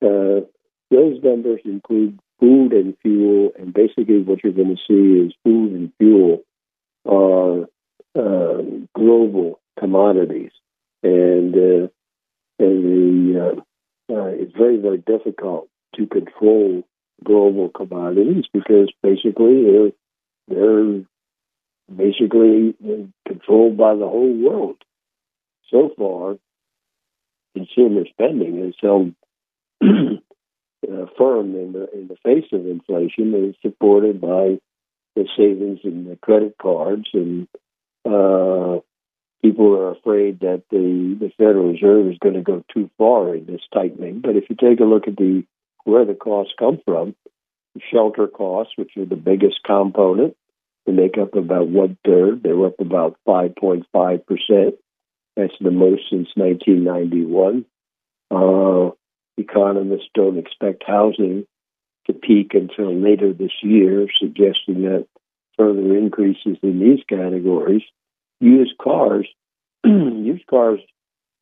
[0.01, 0.45] uh,
[0.91, 5.71] those numbers include food and fuel, and basically what you're going to see is food
[5.71, 6.43] and fuel
[7.05, 7.63] are
[8.15, 8.61] uh,
[8.95, 10.51] global commodities,
[11.03, 11.87] and uh,
[12.59, 16.83] and the uh, uh, it's very very difficult to control
[17.23, 19.91] global commodities because basically they're
[20.47, 21.03] they're
[21.93, 22.75] basically
[23.27, 24.77] controlled by the whole world.
[25.69, 26.37] So far,
[27.55, 29.13] consumer spending has held
[29.83, 34.59] uh, firm in the in the face of inflation is supported by
[35.15, 37.47] the savings and the credit cards and
[38.05, 38.79] uh,
[39.43, 43.45] people are afraid that the, the Federal Reserve is going to go too far in
[43.45, 44.21] this tightening.
[44.21, 45.43] But if you take a look at the
[45.83, 47.13] where the costs come from,
[47.91, 50.37] shelter costs, which are the biggest component,
[50.85, 52.41] they make up about one third.
[52.41, 53.85] They're up about 5.5
[54.25, 54.75] percent.
[55.35, 57.65] That's the most since 1991.
[58.31, 58.91] Uh,
[59.37, 61.45] economists don't expect housing
[62.07, 65.07] to peak until later this year, suggesting that
[65.57, 67.83] further increases in these categories.
[68.43, 69.25] Used cars,
[69.85, 70.81] used cars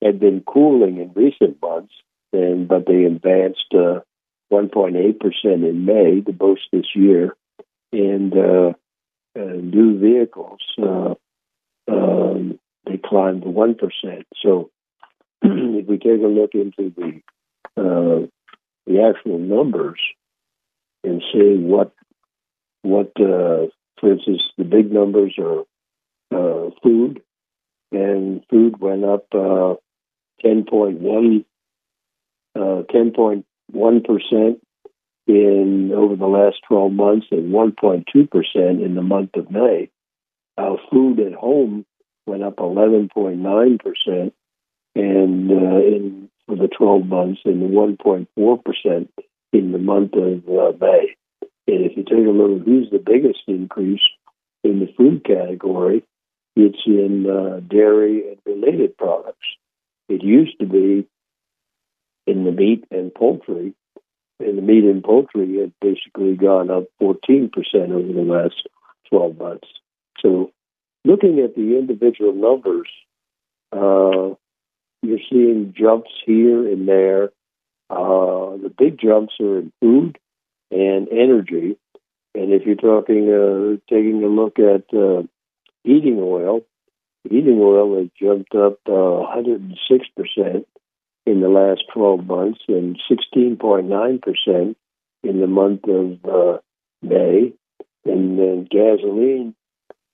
[0.04, 1.94] had been cooling in recent months,
[2.32, 4.02] and but they advanced uh,
[4.54, 7.36] 1.8 percent in May, the most this year,
[7.92, 8.74] and uh,
[9.36, 11.16] uh, new vehicles uh,
[11.88, 14.28] um, they climbed one percent.
[14.44, 14.70] So
[15.42, 17.22] if we take a look into the
[17.78, 18.28] uh,
[18.86, 20.00] the actual numbers
[21.04, 21.94] and see what
[22.84, 25.64] what uh, for instance the big numbers are
[26.32, 27.22] uh, food
[27.92, 29.76] and food went up uh,
[30.44, 31.46] 10.1
[32.56, 33.44] 10.1
[33.76, 34.60] uh, percent
[35.28, 39.90] in over the last 12 months and 1.2 percent in the month of May.
[40.58, 41.86] Uh, food at home
[42.26, 44.34] went up 11.9 percent,
[44.96, 49.12] and uh, in for the 12 months and 1.4 percent
[49.54, 50.46] in the month of
[50.80, 51.16] May.
[51.68, 54.02] And if you take a look at who's the biggest increase
[54.64, 56.04] in the food category,
[56.56, 59.46] it's in uh, dairy and related products.
[60.10, 61.08] It used to be
[62.28, 63.74] in the meat and poultry,
[64.40, 68.68] and the meat and poultry had basically gone up 14% over the last
[69.10, 69.68] 12 months.
[70.20, 70.52] So,
[71.06, 72.88] looking at the individual numbers,
[73.72, 74.36] uh,
[75.02, 77.32] you're seeing jumps here and there.
[77.90, 80.18] Uh, the big jumps are in food
[80.70, 81.78] and energy.
[82.34, 85.24] And if you're talking, uh, taking a look at uh,
[85.84, 86.62] heating oil,
[87.24, 90.66] heating oil has jumped up uh, 106%
[91.26, 94.76] in the last 12 months and 16.9%
[95.24, 96.58] in the month of uh,
[97.02, 97.54] May.
[98.04, 99.56] And then gasoline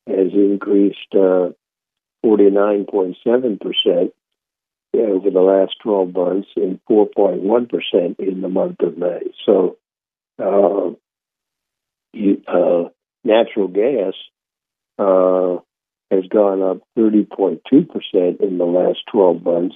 [0.06, 1.52] has increased uh,
[2.26, 4.12] 49.7%
[4.94, 9.20] over the last 12 months and 4.1% in the month of May.
[9.46, 9.78] So,
[10.40, 10.96] uh,
[12.14, 12.90] you, uh,
[13.24, 14.14] natural gas
[14.98, 15.58] uh,
[16.12, 17.62] has gone up 30.2%
[18.42, 19.76] in the last 12 months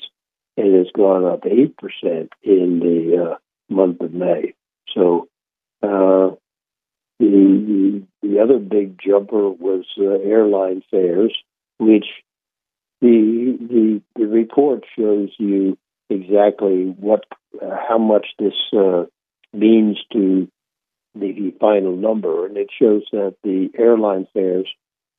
[0.58, 1.74] and has gone up 8%
[2.44, 3.36] in the uh,
[3.70, 4.54] month of May.
[4.94, 5.28] So,
[5.84, 6.36] uh,
[7.20, 11.36] the, the other big jumper was uh, airline fares,
[11.78, 12.06] which
[13.02, 15.78] the the the report shows you
[16.10, 17.26] exactly what
[17.62, 19.06] how much this uh,
[19.54, 20.48] means to
[21.16, 24.68] the final number, and it shows that the airline fares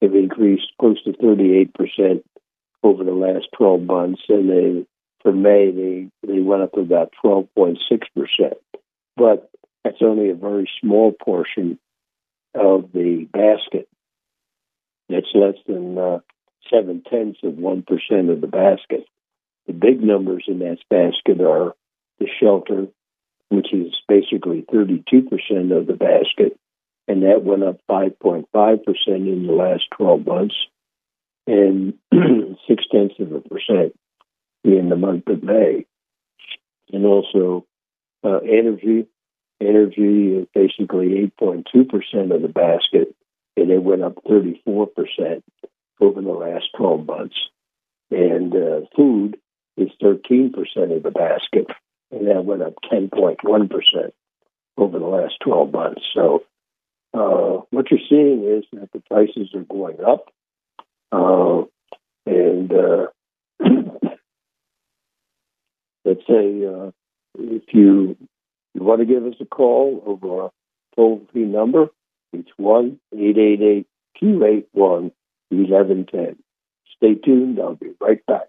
[0.03, 2.25] have increased close to 38 percent
[2.83, 4.87] over the last 12 months, and they
[5.23, 7.77] for May they they went up about 12.6
[8.15, 8.59] percent.
[9.17, 9.51] But
[9.85, 11.79] that's only a very small portion
[12.55, 13.89] of the basket.
[15.09, 16.19] It's less than uh,
[16.73, 19.05] seven tenths of one percent of the basket.
[19.67, 21.75] The big numbers in that basket are
[22.19, 22.87] the shelter,
[23.49, 26.59] which is basically 32% of the basket,
[27.09, 28.47] and that went up 5.5%
[29.07, 30.55] in the last 12 months,
[31.47, 31.95] and
[32.69, 33.95] six tenths of a percent
[34.65, 35.87] in the month of May.
[36.93, 37.67] And also
[38.25, 39.07] uh, energy.
[39.61, 43.15] Energy is basically 8.2% of the basket,
[43.57, 45.43] and it went up 34%
[46.01, 47.37] over the last 12 months.
[48.11, 49.39] And uh, food
[49.77, 50.53] is 13%
[50.97, 51.67] of the basket,
[52.11, 53.39] and that went up 10.1%
[54.77, 56.03] over the last 12 months.
[56.15, 56.43] So
[57.15, 60.27] uh, what you're seeing is that the prices are going up.
[61.11, 61.63] Uh,
[62.25, 63.07] and uh,
[66.05, 66.91] let's say uh,
[67.39, 68.17] if you,
[68.75, 70.51] you want to give us a call over our
[70.97, 71.89] toll free number,
[72.33, 73.87] it's 1 888
[74.19, 75.13] 281
[75.51, 76.37] 1110.
[76.97, 77.59] Stay tuned.
[77.61, 78.49] I'll be right back.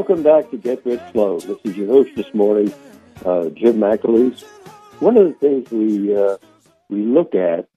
[0.00, 1.40] Welcome back to Get Rich Slow.
[1.40, 2.72] This is your host this morning,
[3.22, 4.44] uh, Jim McAleese.
[4.98, 6.38] One of the things we uh,
[6.88, 7.68] we look at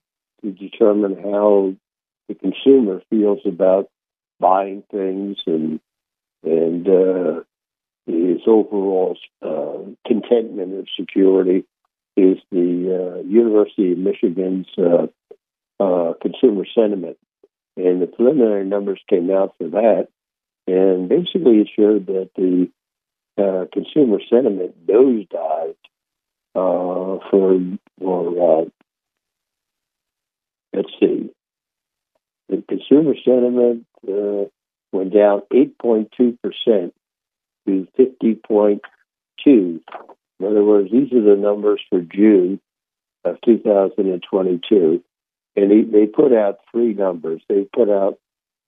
[0.42, 1.74] to determine how
[2.28, 3.90] the consumer feels about
[4.40, 5.80] buying things and
[6.42, 7.42] and uh,
[8.06, 11.66] his overall uh, contentment of security
[12.16, 17.18] is the uh, University of Michigan's uh, consumer sentiment,
[17.76, 20.08] and the preliminary numbers came out for that,
[20.66, 22.70] and basically it showed that the
[23.36, 25.74] uh, consumer sentiment nosedived
[26.54, 27.60] for
[27.98, 28.66] for
[30.72, 31.30] let's see,
[32.48, 34.48] the consumer sentiment uh,
[34.92, 36.94] went down 8.2 percent
[37.66, 38.80] to 50.2.
[39.46, 39.80] In
[40.40, 42.60] other words, these are the numbers for June
[43.24, 45.02] of 2022.
[45.56, 47.42] And they, they put out three numbers.
[47.48, 48.18] They put out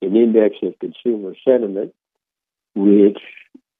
[0.02, 1.94] an index of consumer sentiment,
[2.74, 3.18] which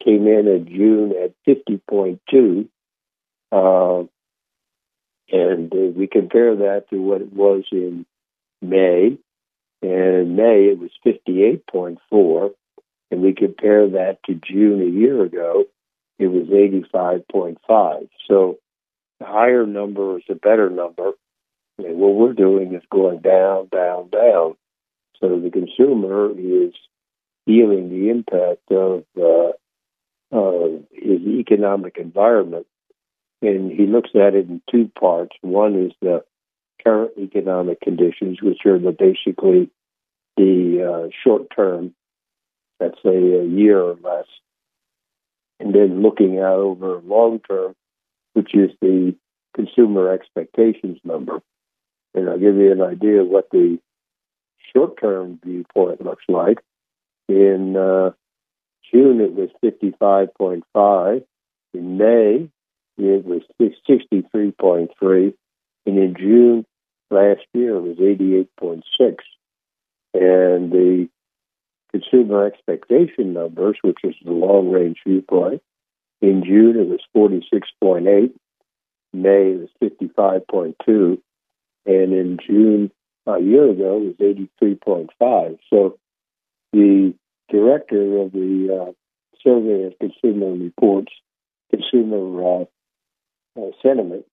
[0.05, 2.69] came in in June at 50.2.
[3.53, 4.07] Uh,
[5.31, 8.07] and uh, we compare that to what it was in
[8.63, 9.19] May.
[9.83, 12.55] And in May, it was 58.4
[13.11, 15.65] and we compare that to June a year ago,
[16.19, 18.09] it was 85.5.
[18.27, 18.59] So
[19.21, 21.13] the higher number is a better number.
[21.79, 24.57] And what we're doing is going down, down, down.
[25.21, 26.75] So the consumer is
[27.47, 32.67] feeling the impact of uh, uh, his economic environment.
[33.43, 35.37] And he looks at it in two parts.
[35.43, 36.25] One is the
[36.83, 39.71] current economic conditions, which are the basically
[40.37, 41.95] the uh, short term
[42.81, 44.27] let's say a year or less,
[45.59, 47.75] and then looking out over long term,
[48.35, 49.15] which is the
[49.55, 51.41] consumer expectations number.
[52.15, 53.79] And I'll give you an idea of what the
[54.75, 56.59] short term viewpoint looks like.
[57.29, 58.11] In uh,
[58.93, 61.25] June, it was 55.5.
[61.75, 62.49] In May,
[62.99, 65.35] it was 63.3.
[65.87, 66.67] And in June
[67.11, 68.83] last year, it was 88.6.
[70.15, 71.09] And the
[71.93, 75.63] consumer expectation numbers, which is the long range viewpoint.
[76.21, 78.33] In June, it was 46.8.
[79.13, 81.19] May, it was 55.2.
[81.87, 82.91] And in June
[83.27, 84.15] a year ago, was
[84.63, 85.59] 83.5.
[85.71, 85.99] So
[86.73, 87.15] the
[87.51, 88.93] director of the uh,
[89.43, 91.13] Survey of Consumer Reports,
[91.71, 92.65] Consumer uh,
[93.61, 94.25] uh, Sentiment,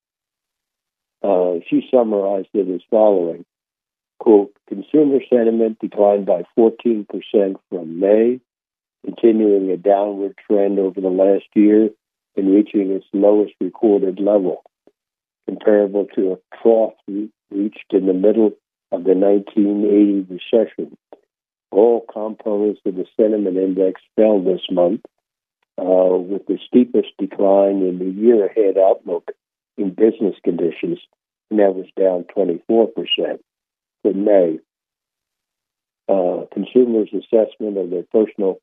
[1.22, 3.44] uh, she summarized it as following
[4.24, 7.06] quote, consumer sentiment declined by 14%
[7.68, 8.40] from May,
[9.04, 11.90] continuing a downward trend over the last year
[12.36, 14.62] and reaching its lowest recorded level,
[15.46, 16.94] comparable to a trough
[17.50, 18.52] reached in the middle
[18.94, 20.96] of the 1980 recession.
[21.70, 25.00] All components of the sentiment index fell this month,
[25.76, 29.32] uh, with the steepest decline in the year ahead outlook
[29.76, 31.00] in business conditions,
[31.50, 33.40] and that was down 24%
[34.04, 34.58] in May.
[36.08, 38.58] Uh, consumers' assessment of their personal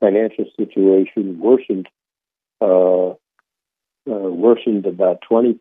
[0.00, 1.88] financial situation worsened
[2.60, 3.14] uh, uh,
[4.06, 5.54] worsened about 20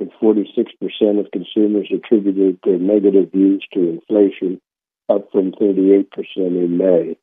[0.00, 4.60] and 46 percent of consumers attributed their negative views to inflation,
[5.08, 7.16] up from 38 percent in May.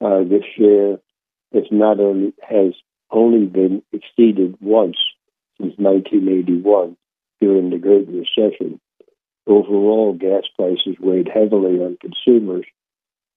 [0.00, 0.98] Uh, this share
[1.52, 2.74] has not only has
[3.10, 4.96] only been exceeded once
[5.60, 6.96] since 1981
[7.40, 8.80] during the Great Recession,
[9.46, 12.64] overall gas prices weighed heavily on consumers,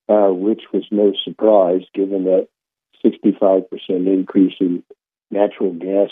[0.09, 2.47] uh, which was no surprise given that
[3.05, 4.83] 65% increase in
[5.29, 6.09] natural gas,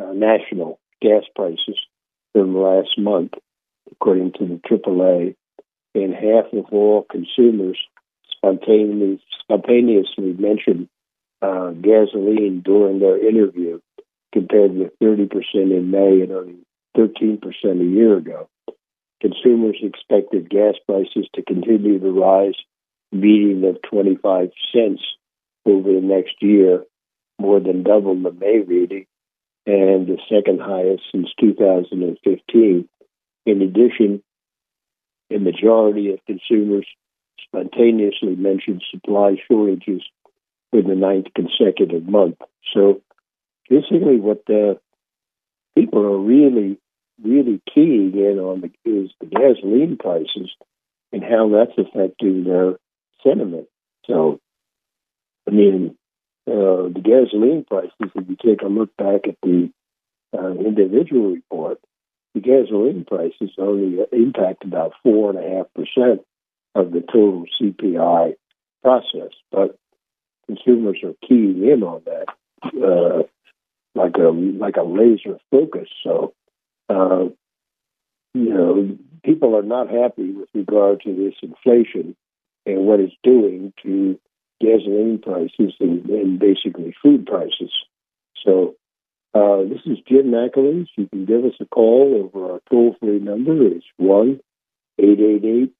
[0.00, 1.78] uh, national gas prices
[2.34, 3.32] in the last month,
[3.90, 5.34] according to the AAA.
[5.94, 7.78] And half of all consumers
[8.30, 9.20] spontaneously,
[10.18, 10.88] mentioned
[11.40, 13.80] uh, gasoline during their interview,
[14.32, 16.56] compared with 30% in May and only
[16.96, 17.40] 13%
[17.80, 18.48] a year ago
[19.20, 22.56] consumers expected gas prices to continue to rise,
[23.12, 25.02] meeting of 25 cents
[25.64, 26.84] over the next year,
[27.40, 29.06] more than double the May reading,
[29.66, 32.88] and the second highest since 2015.
[33.46, 34.22] In addition,
[35.30, 36.86] a majority of consumers
[37.46, 40.02] spontaneously mentioned supply shortages
[40.70, 42.36] for the ninth consecutive month.
[42.74, 43.00] So,
[43.68, 44.78] basically, what the
[45.76, 46.78] people are really
[47.22, 50.50] really keying in on the, is the gasoline prices
[51.12, 52.76] and how that's affecting their
[53.22, 53.68] sentiment.
[54.06, 54.40] So,
[55.48, 55.96] I mean,
[56.48, 59.70] uh, the gasoline prices, if you take a look back at the
[60.36, 61.80] uh, individual report,
[62.34, 66.22] the gasoline prices only impact about four and a half percent
[66.74, 68.34] of the total CPI
[68.82, 69.30] process.
[69.50, 69.78] But
[70.46, 72.26] consumers are keying in on that
[72.64, 73.22] uh,
[73.94, 75.88] like a like a laser focus.
[76.04, 76.34] So,
[76.88, 77.24] uh,
[78.34, 82.14] you know, people are not happy with regard to this inflation
[82.66, 84.18] and what it's doing to
[84.60, 87.72] gasoline prices and, and basically food prices.
[88.44, 88.74] So,
[89.34, 90.88] uh, this is Jim McAleese.
[90.96, 93.66] You can give us a call over our toll free number.
[93.66, 94.40] It's 1
[94.98, 95.72] 888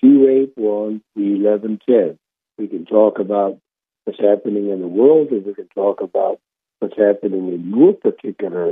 [0.00, 2.18] 281 1110.
[2.56, 3.58] We can talk about
[4.04, 6.40] what's happening in the world, and we can talk about
[6.78, 8.70] what's happening in your particular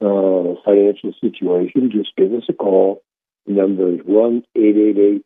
[0.00, 1.90] uh, financial situation.
[1.92, 3.02] Just give us a call.
[3.46, 5.24] The number is 1 888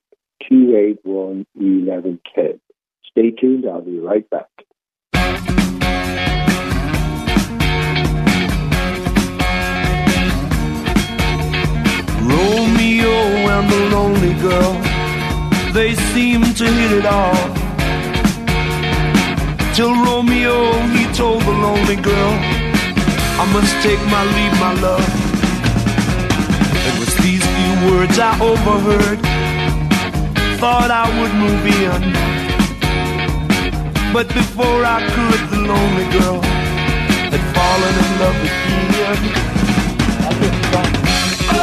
[0.49, 2.61] 281 1110.
[3.17, 3.65] Stay tuned.
[3.65, 4.49] I'll be right back.
[12.27, 13.15] Romeo
[13.55, 14.73] and the lonely girl,
[15.73, 17.55] they seem to hit it off.
[19.77, 22.33] Till Romeo, he told the lonely girl,
[23.39, 25.07] I must take my leave, my love.
[26.89, 29.21] It was these few words I overheard,
[30.59, 32.34] thought I would move in.
[34.15, 39.19] But before I could, the lonely girl had fallen in love again.
[41.51, 41.55] Oh.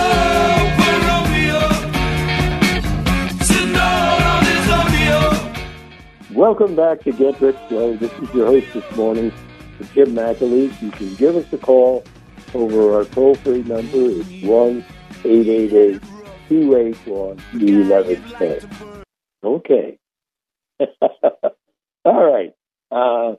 [6.36, 7.96] Welcome back to Get Rich Slow.
[7.96, 9.32] This is your host this morning,
[9.94, 10.82] Jim McAleese.
[10.82, 12.04] You can give us a call
[12.54, 13.88] over our toll free number.
[13.94, 14.84] It's 1
[15.24, 16.02] 888
[16.50, 19.06] 281 1110.
[19.42, 19.98] Okay.
[22.04, 22.54] All right.
[22.92, 23.36] Uh,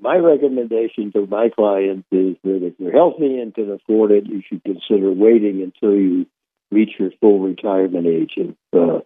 [0.00, 4.42] my recommendation to my clients is that if you're healthy and can afford it, you
[4.48, 6.26] should consider waiting until you
[6.70, 8.32] reach your full retirement age.
[8.36, 9.00] And, uh,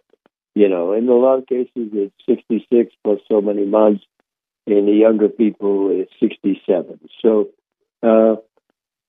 [0.55, 4.03] you know, in a lot of cases, it's 66 plus so many months,
[4.65, 6.99] and the younger people, it's 67.
[7.21, 7.49] So,
[8.01, 8.37] uh,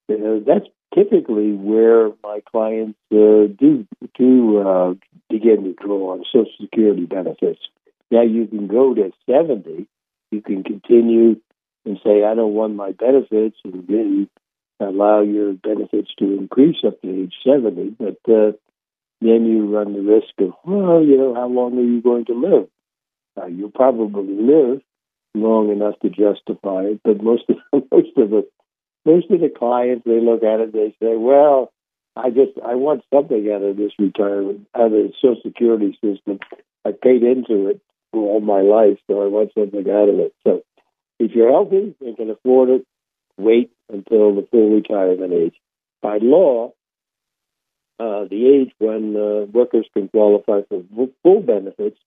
[0.09, 4.95] you know, that's typically where my clients uh, do do uh,
[5.31, 7.61] begin to draw on Social Security benefits.
[8.11, 9.86] Now you can go to 70,
[10.30, 11.36] you can continue
[11.84, 14.28] and say, I don't want my benefits, and then
[14.80, 17.96] allow your benefits to increase up to age 70.
[17.98, 18.52] But uh,
[19.20, 22.34] then you run the risk of, well, you know, how long are you going to
[22.34, 22.68] live?
[23.40, 24.80] Uh, you'll probably live
[25.34, 27.56] long enough to justify it, but most of
[27.92, 28.48] most of the
[29.04, 31.72] most of the clients they look at it, they say, well,
[32.16, 36.40] I just I want something out of this retirement, out of the Social Security system.
[36.84, 37.80] I paid into it
[38.12, 40.34] all my life, so I want something out of it.
[40.46, 40.62] So
[41.18, 42.86] if you're healthy and can afford it,
[43.36, 45.54] wait until the full retirement age.
[46.02, 46.72] By law,
[48.00, 50.84] uh, the age when uh, workers can qualify for
[51.22, 51.98] full benefits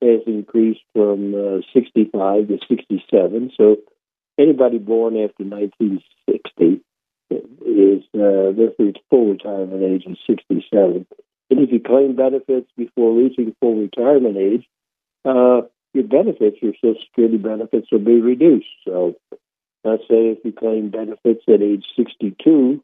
[0.00, 3.52] has increased from uh, 65 to 67.
[3.56, 3.76] So
[4.38, 6.82] anybody born after 1960
[7.30, 8.70] is uh, their
[9.10, 11.06] full retirement age is 67.
[11.50, 14.66] And if you claim benefits before reaching full retirement age,
[15.24, 15.62] uh,
[15.92, 18.66] your benefits, your Social Security benefits, will be reduced.
[18.84, 19.14] So
[19.84, 22.82] let's say if you claim benefits at age 62,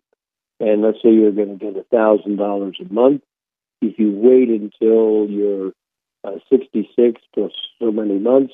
[0.60, 3.22] and let's say you're going to get $1,000 a month,
[3.80, 5.72] if you wait until you're
[6.22, 8.52] uh, 66 plus so many months,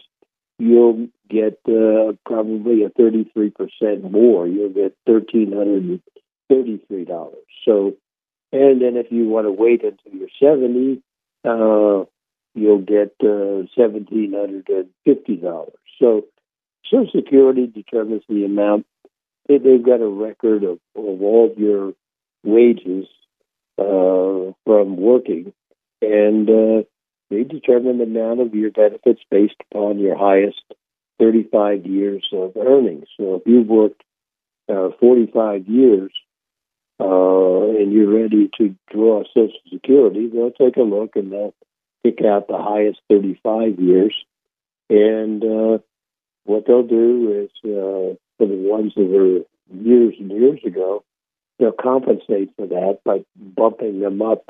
[0.58, 4.46] you'll get uh, probably a 33% more.
[4.46, 6.00] You'll get $1,333.
[7.64, 7.96] So,
[8.52, 11.02] and then if you want to wait until you're 70,
[11.44, 12.04] uh,
[12.56, 15.70] you'll get uh, $1,750.
[15.98, 16.24] So,
[16.90, 18.86] Social Security determines the amount.
[19.48, 21.92] They, they've got a record of, of all of your
[22.44, 23.06] wages
[23.78, 25.52] uh, from working,
[26.00, 26.82] and uh,
[27.30, 30.62] they determine the amount of your benefits based upon your highest
[31.18, 33.06] 35 years of earnings.
[33.18, 34.02] So if you've worked
[34.68, 36.12] uh, 45 years
[37.00, 41.54] uh, and you're ready to draw Social Security, they'll take a look and they'll
[42.06, 44.14] pick out the highest 35 years.
[44.88, 45.78] And uh,
[46.44, 49.40] what they'll do is, uh, for the ones that were
[49.74, 51.04] years and years ago,
[51.58, 54.44] they'll compensate for that by bumping them up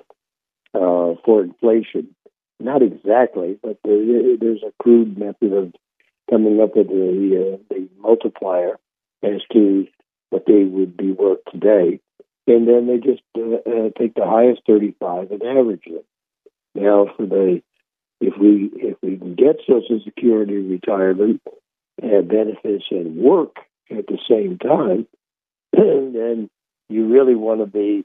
[0.74, 2.14] uh, for inflation.
[2.60, 5.72] Not exactly, but there, there's a crude method of
[6.30, 8.78] coming up with the, uh, the multiplier
[9.22, 9.86] as to
[10.30, 12.00] what they would be worth today.
[12.46, 16.02] And then they just uh, uh, take the highest 35 and average them.
[16.76, 17.62] Now, for the
[18.20, 21.42] if we if we can get Social Security retirement
[22.02, 23.56] and benefits and work
[23.90, 25.06] at the same time,
[25.72, 26.48] then
[26.88, 28.04] you really want to be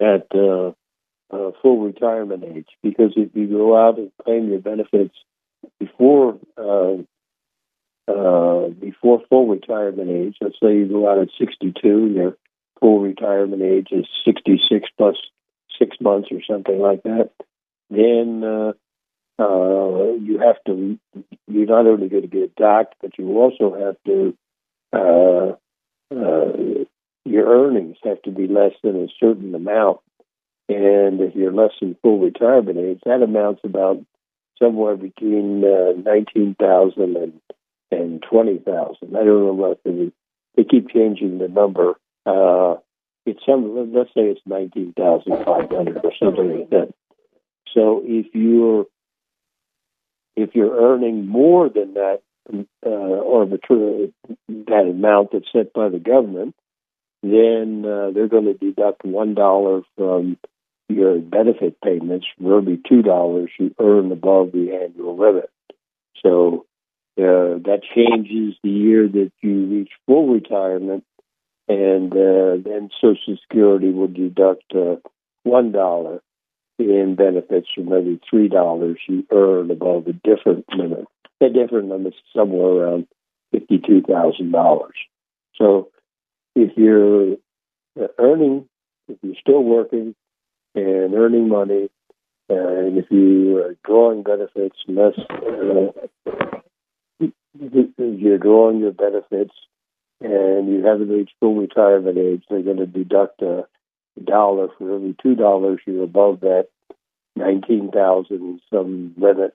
[0.00, 0.72] at uh,
[1.30, 5.14] uh, full retirement age because if you go out and claim your benefits
[5.78, 7.02] before uh,
[8.08, 10.36] uh, before full retirement age.
[10.40, 12.36] Let's say you go out at 62, your
[12.80, 15.16] full retirement age is 66 plus
[15.80, 17.30] six months or something like that.
[17.90, 18.72] Then uh,
[19.40, 20.98] uh, you have to,
[21.48, 24.36] you're not only going to get docked, but you also have to,
[24.92, 25.56] uh,
[26.14, 26.84] uh,
[27.24, 30.00] your earnings have to be less than a certain amount.
[30.68, 34.04] And if you're less than full retirement age, that amounts about
[34.62, 37.40] somewhere between uh, 19,000 and,
[37.90, 38.96] and 20,000.
[39.02, 40.12] I don't know what the,
[40.56, 41.94] they keep changing the number.
[42.26, 42.76] Uh,
[43.30, 46.94] it's some, let's say it's 19,500 or something like that.
[47.74, 48.86] So if you're
[50.36, 52.20] if you're earning more than that
[52.84, 56.54] uh, or that amount that's set by the government,
[57.22, 60.38] then uh, they're going to deduct one dollar from
[60.88, 65.50] your benefit payments for every two dollars you earn above the annual limit.
[66.22, 66.66] So
[67.18, 71.04] uh, that changes the year that you reach full retirement,
[71.70, 74.96] and uh, then Social Security will deduct uh,
[75.44, 76.20] one dollar
[76.78, 81.06] in benefits from every three dollars you earn above a different limit.
[81.40, 83.06] The different limit's somewhere around
[83.52, 84.96] fifty-two thousand dollars.
[85.54, 85.90] So
[86.56, 87.36] if you're
[88.18, 88.68] earning,
[89.08, 90.14] if you're still working
[90.74, 91.88] and earning money,
[92.48, 95.92] and if you are drawing benefits less, uh,
[97.20, 99.54] you're drawing your benefits,
[100.20, 103.66] and you haven't reached full retirement age, they're going to deduct a
[104.22, 106.68] dollar for every two dollars you're above that
[107.36, 109.54] nineteen thousand some limit,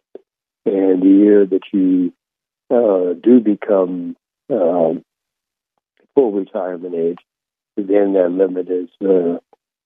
[0.66, 2.14] and the year that you
[2.72, 4.16] uh, do become
[4.50, 5.04] um,
[6.16, 7.20] full retirement age,
[7.78, 9.38] then that limit is uh,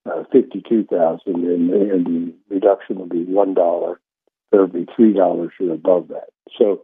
[0.09, 3.99] uh, fifty-two thousand, and, and the reduction will be one dollar
[4.49, 6.29] for every three dollars you're above that.
[6.57, 6.83] So,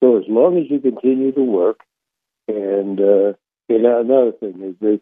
[0.00, 1.80] so as long as you continue to work,
[2.48, 3.32] and uh,
[3.68, 5.00] and another thing is that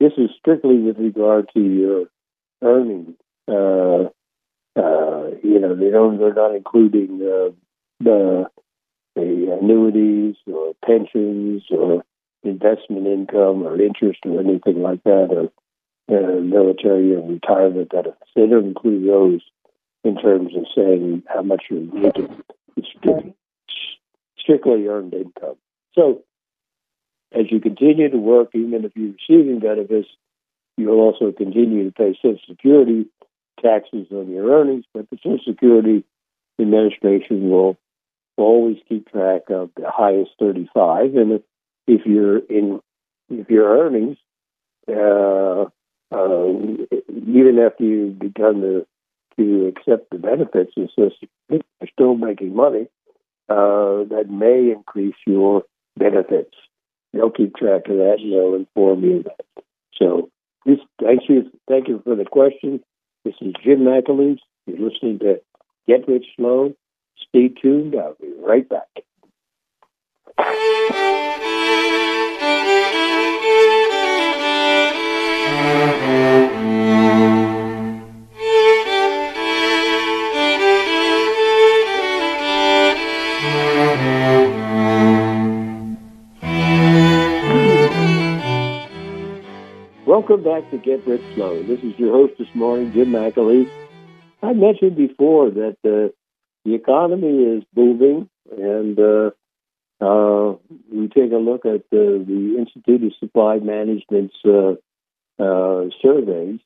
[0.00, 2.04] this is strictly with regard to your
[2.62, 3.14] earnings.
[3.48, 4.10] Uh,
[4.78, 6.18] uh, you know, they don't.
[6.18, 7.50] They're not including uh,
[8.00, 8.46] the
[9.14, 12.04] the annuities or pensions or
[12.42, 15.50] investment income or interest or anything like that, or
[16.14, 18.30] uh, military or retirement benefits.
[18.34, 19.40] They don't include those
[20.04, 22.42] in terms of saying how much you're making.
[22.76, 23.34] It's
[24.38, 25.56] strictly earned income.
[25.94, 26.22] So
[27.38, 30.08] as you continue to work, even if you're receiving benefits,
[30.76, 33.06] you'll also continue to pay Social Security
[33.62, 36.04] taxes on your earnings, but the Social Security
[36.60, 37.76] Administration will,
[38.36, 41.14] always keep track of the highest 35.
[41.14, 41.42] And if,
[41.86, 42.80] if you're in,
[43.30, 44.18] if your earnings,
[44.88, 45.64] uh,
[46.14, 46.48] uh,
[47.26, 48.86] even after you've begun to
[49.38, 51.10] to accept the benefits and so
[51.50, 51.60] you're
[51.92, 52.88] still making money,
[53.50, 55.62] uh, that may increase your
[55.98, 56.54] benefits.
[57.16, 59.64] They'll keep track of that and they'll inform you that.
[59.98, 60.30] So,
[60.64, 62.80] this, thank you, thank you for the question.
[63.24, 64.38] This is Jim McAleese.
[64.66, 65.40] You're listening to
[65.86, 66.74] Get Rich Slow.
[67.28, 67.94] Stay tuned.
[67.94, 68.88] I'll be right back.
[90.16, 91.62] Welcome back to Get Rich Slow.
[91.62, 93.70] This is your host this morning, Jim McAleese.
[94.42, 96.08] I mentioned before that uh,
[96.64, 99.30] the economy is booming, and uh,
[100.00, 100.56] uh,
[100.90, 104.76] we take a look at the, the Institute of Supply Management's uh,
[105.38, 106.60] uh, surveys,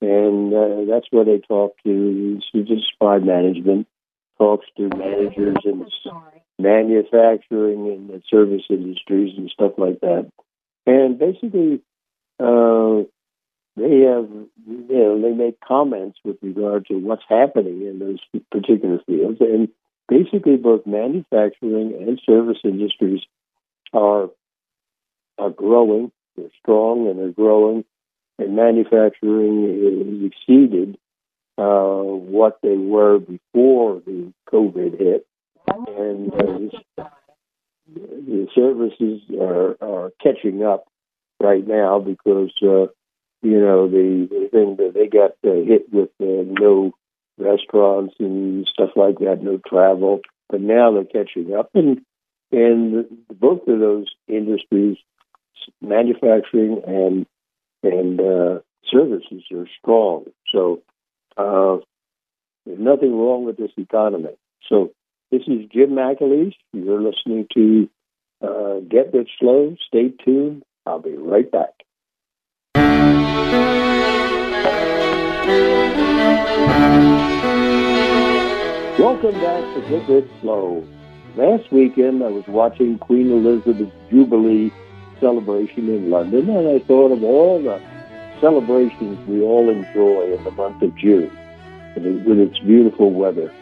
[0.00, 3.86] and uh, that's where they talk to Institute of Supply Management,
[4.36, 5.86] talks to managers in
[6.58, 10.28] manufacturing and the service industries and stuff like that.
[10.86, 11.82] And basically,
[12.38, 13.04] uh,
[13.76, 14.28] they have,
[14.66, 19.38] you know, they make comments with regard to what's happening in those particular fields.
[19.40, 19.68] And
[20.08, 23.20] basically, both manufacturing and service industries
[23.92, 24.30] are
[25.38, 26.10] are growing.
[26.36, 27.84] They're strong and they're growing.
[28.38, 30.98] And manufacturing has exceeded
[31.58, 35.26] uh, what they were before the COVID hit.
[35.68, 37.08] And uh,
[37.94, 40.86] the services are, are catching up
[41.40, 42.86] right now because uh,
[43.42, 46.92] you know the, the thing that they got uh, hit with uh, no
[47.38, 52.00] restaurants and stuff like that, no travel, but now they're catching up, and
[52.52, 54.96] and both of those industries,
[55.80, 57.26] manufacturing and
[57.82, 58.58] and uh,
[58.90, 60.24] services, are strong.
[60.52, 60.82] So
[61.36, 61.78] uh,
[62.64, 64.36] there's nothing wrong with this economy.
[64.68, 64.92] So
[65.30, 66.54] this is Jim McAleese.
[66.72, 67.88] You're listening to
[68.42, 69.76] Uh, get rich slow.
[69.88, 70.62] Stay tuned.
[70.86, 71.70] I'll be right back.
[78.98, 80.86] Welcome back to Get Rich Slow.
[81.34, 84.72] Last weekend, I was watching Queen Elizabeth's Jubilee
[85.20, 87.82] celebration in London, and I thought of all the
[88.40, 91.30] celebrations we all enjoy in the month of June
[91.96, 93.52] with its beautiful weather.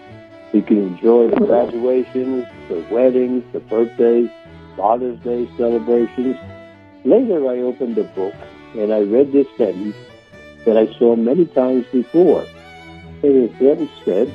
[0.53, 4.29] We can enjoy the graduations, the weddings, the birthdays,
[4.77, 6.37] Father's Day celebrations.
[7.05, 8.34] Later, I opened a book
[8.74, 9.96] and I read this sentence
[10.64, 12.46] that I saw many times before.
[13.22, 14.32] And the sentence said,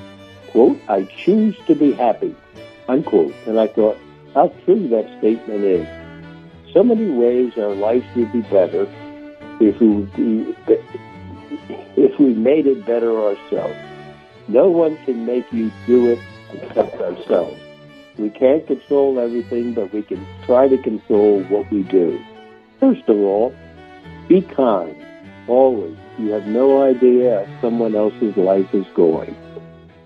[0.51, 2.35] quote, I choose to be happy,
[2.87, 3.33] unquote.
[3.47, 3.97] And I thought,
[4.33, 5.87] how true that statement is.
[6.73, 8.87] So many ways our life would be better
[9.59, 10.55] if we,
[11.97, 13.75] if we made it better ourselves.
[14.47, 16.19] No one can make you do it
[16.53, 17.59] except ourselves.
[18.17, 22.23] We can't control everything, but we can try to control what we do.
[22.79, 23.53] First of all,
[24.27, 24.95] be kind.
[25.47, 25.97] Always.
[26.17, 29.35] You have no idea how someone else's life is going.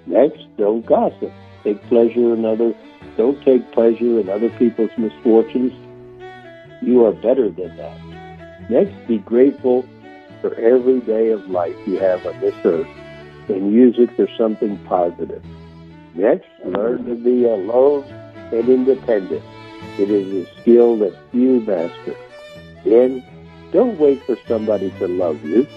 [0.06, 1.32] Next, don't gossip.
[1.64, 2.74] Take pleasure in other.
[3.18, 5.74] Don't take pleasure in other people's misfortunes.
[6.82, 8.70] You are better than that.
[8.70, 9.86] Next, be grateful
[10.42, 12.88] for every day of life you have on this earth
[13.50, 15.44] and use it for something positive.
[16.16, 18.04] Next, learn to be alone
[18.52, 19.44] and independent.
[19.98, 22.16] It is a skill that few master.
[22.84, 23.24] Then,
[23.72, 25.68] don't wait for somebody to love you.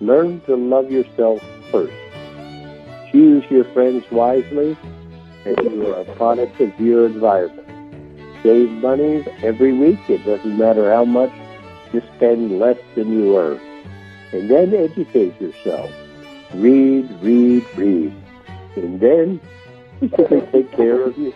[0.00, 1.92] Learn to love yourself first.
[3.10, 4.76] Choose your friends wisely,
[5.44, 7.66] and you are a product of your environment.
[8.42, 9.98] Save money every week.
[10.08, 11.32] It doesn't matter how much
[11.92, 13.60] you spend less than you earn.
[14.32, 15.90] And then educate yourself.
[16.54, 18.14] Read, read, read.
[18.76, 19.40] And then
[20.00, 21.34] basically take care of you.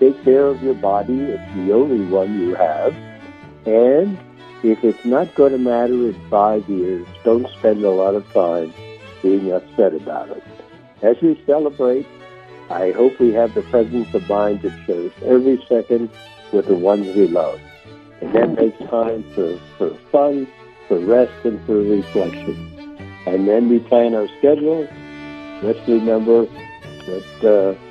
[0.00, 1.20] Take care of your body.
[1.20, 2.94] It's the only one you have.
[3.66, 4.18] And
[4.62, 8.72] if it's not going to matter in five years, don't spend a lot of time
[9.22, 10.42] being upset about it.
[11.02, 12.06] As we celebrate,
[12.70, 16.10] I hope we have the presence of mind to cherish every second
[16.52, 17.60] with the ones we love.
[18.20, 20.46] And that makes time for, for fun,
[20.88, 22.56] for rest, and for reflection.
[23.26, 24.88] And then we plan our schedule.
[25.62, 26.46] Let's remember
[27.06, 27.87] that uh,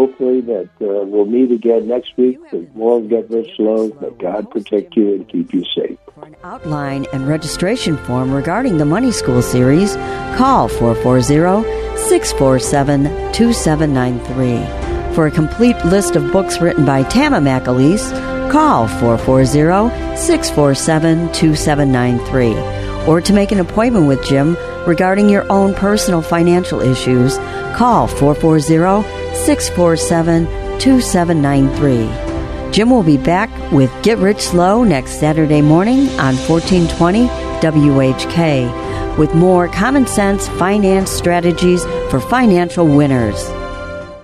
[0.00, 3.88] hopefully that uh, we'll meet again next week with more Get Rich Slow.
[4.00, 5.98] May God protect you and keep you safe.
[6.14, 9.96] For an outline and registration form regarding the Money School series,
[10.38, 11.68] call 440
[12.08, 15.14] 647 2793.
[15.14, 18.10] For a complete list of books written by Tama McAleese,
[18.50, 23.06] call 440 647 2793.
[23.06, 27.36] Or to make an appointment with Jim regarding your own personal financial issues,
[27.76, 30.46] call 440 647
[30.80, 32.72] 2793.
[32.72, 37.26] Jim will be back with Get Rich Slow next Saturday morning on 1420
[37.60, 43.50] WHK with more common sense finance strategies for financial winners.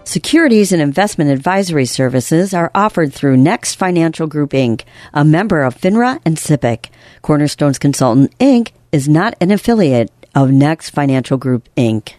[0.08, 5.74] Securities and investment advisory services are offered through Next Financial Group Inc., a member of
[5.74, 6.86] FINRA and SIPC.
[7.22, 8.70] Cornerstones Consultant Inc.
[8.92, 12.14] is not an affiliate of Next Financial Group Inc.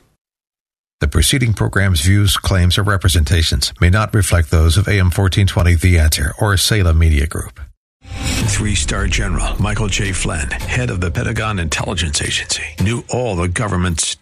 [1.00, 6.00] The preceding program's views, claims, or representations may not reflect those of AM 1420 The
[6.00, 7.60] Answer or Salem Media Group.
[8.48, 10.12] Three star general Michael J.
[10.12, 14.16] Flynn, head of the Pentagon Intelligence Agency, knew all the government's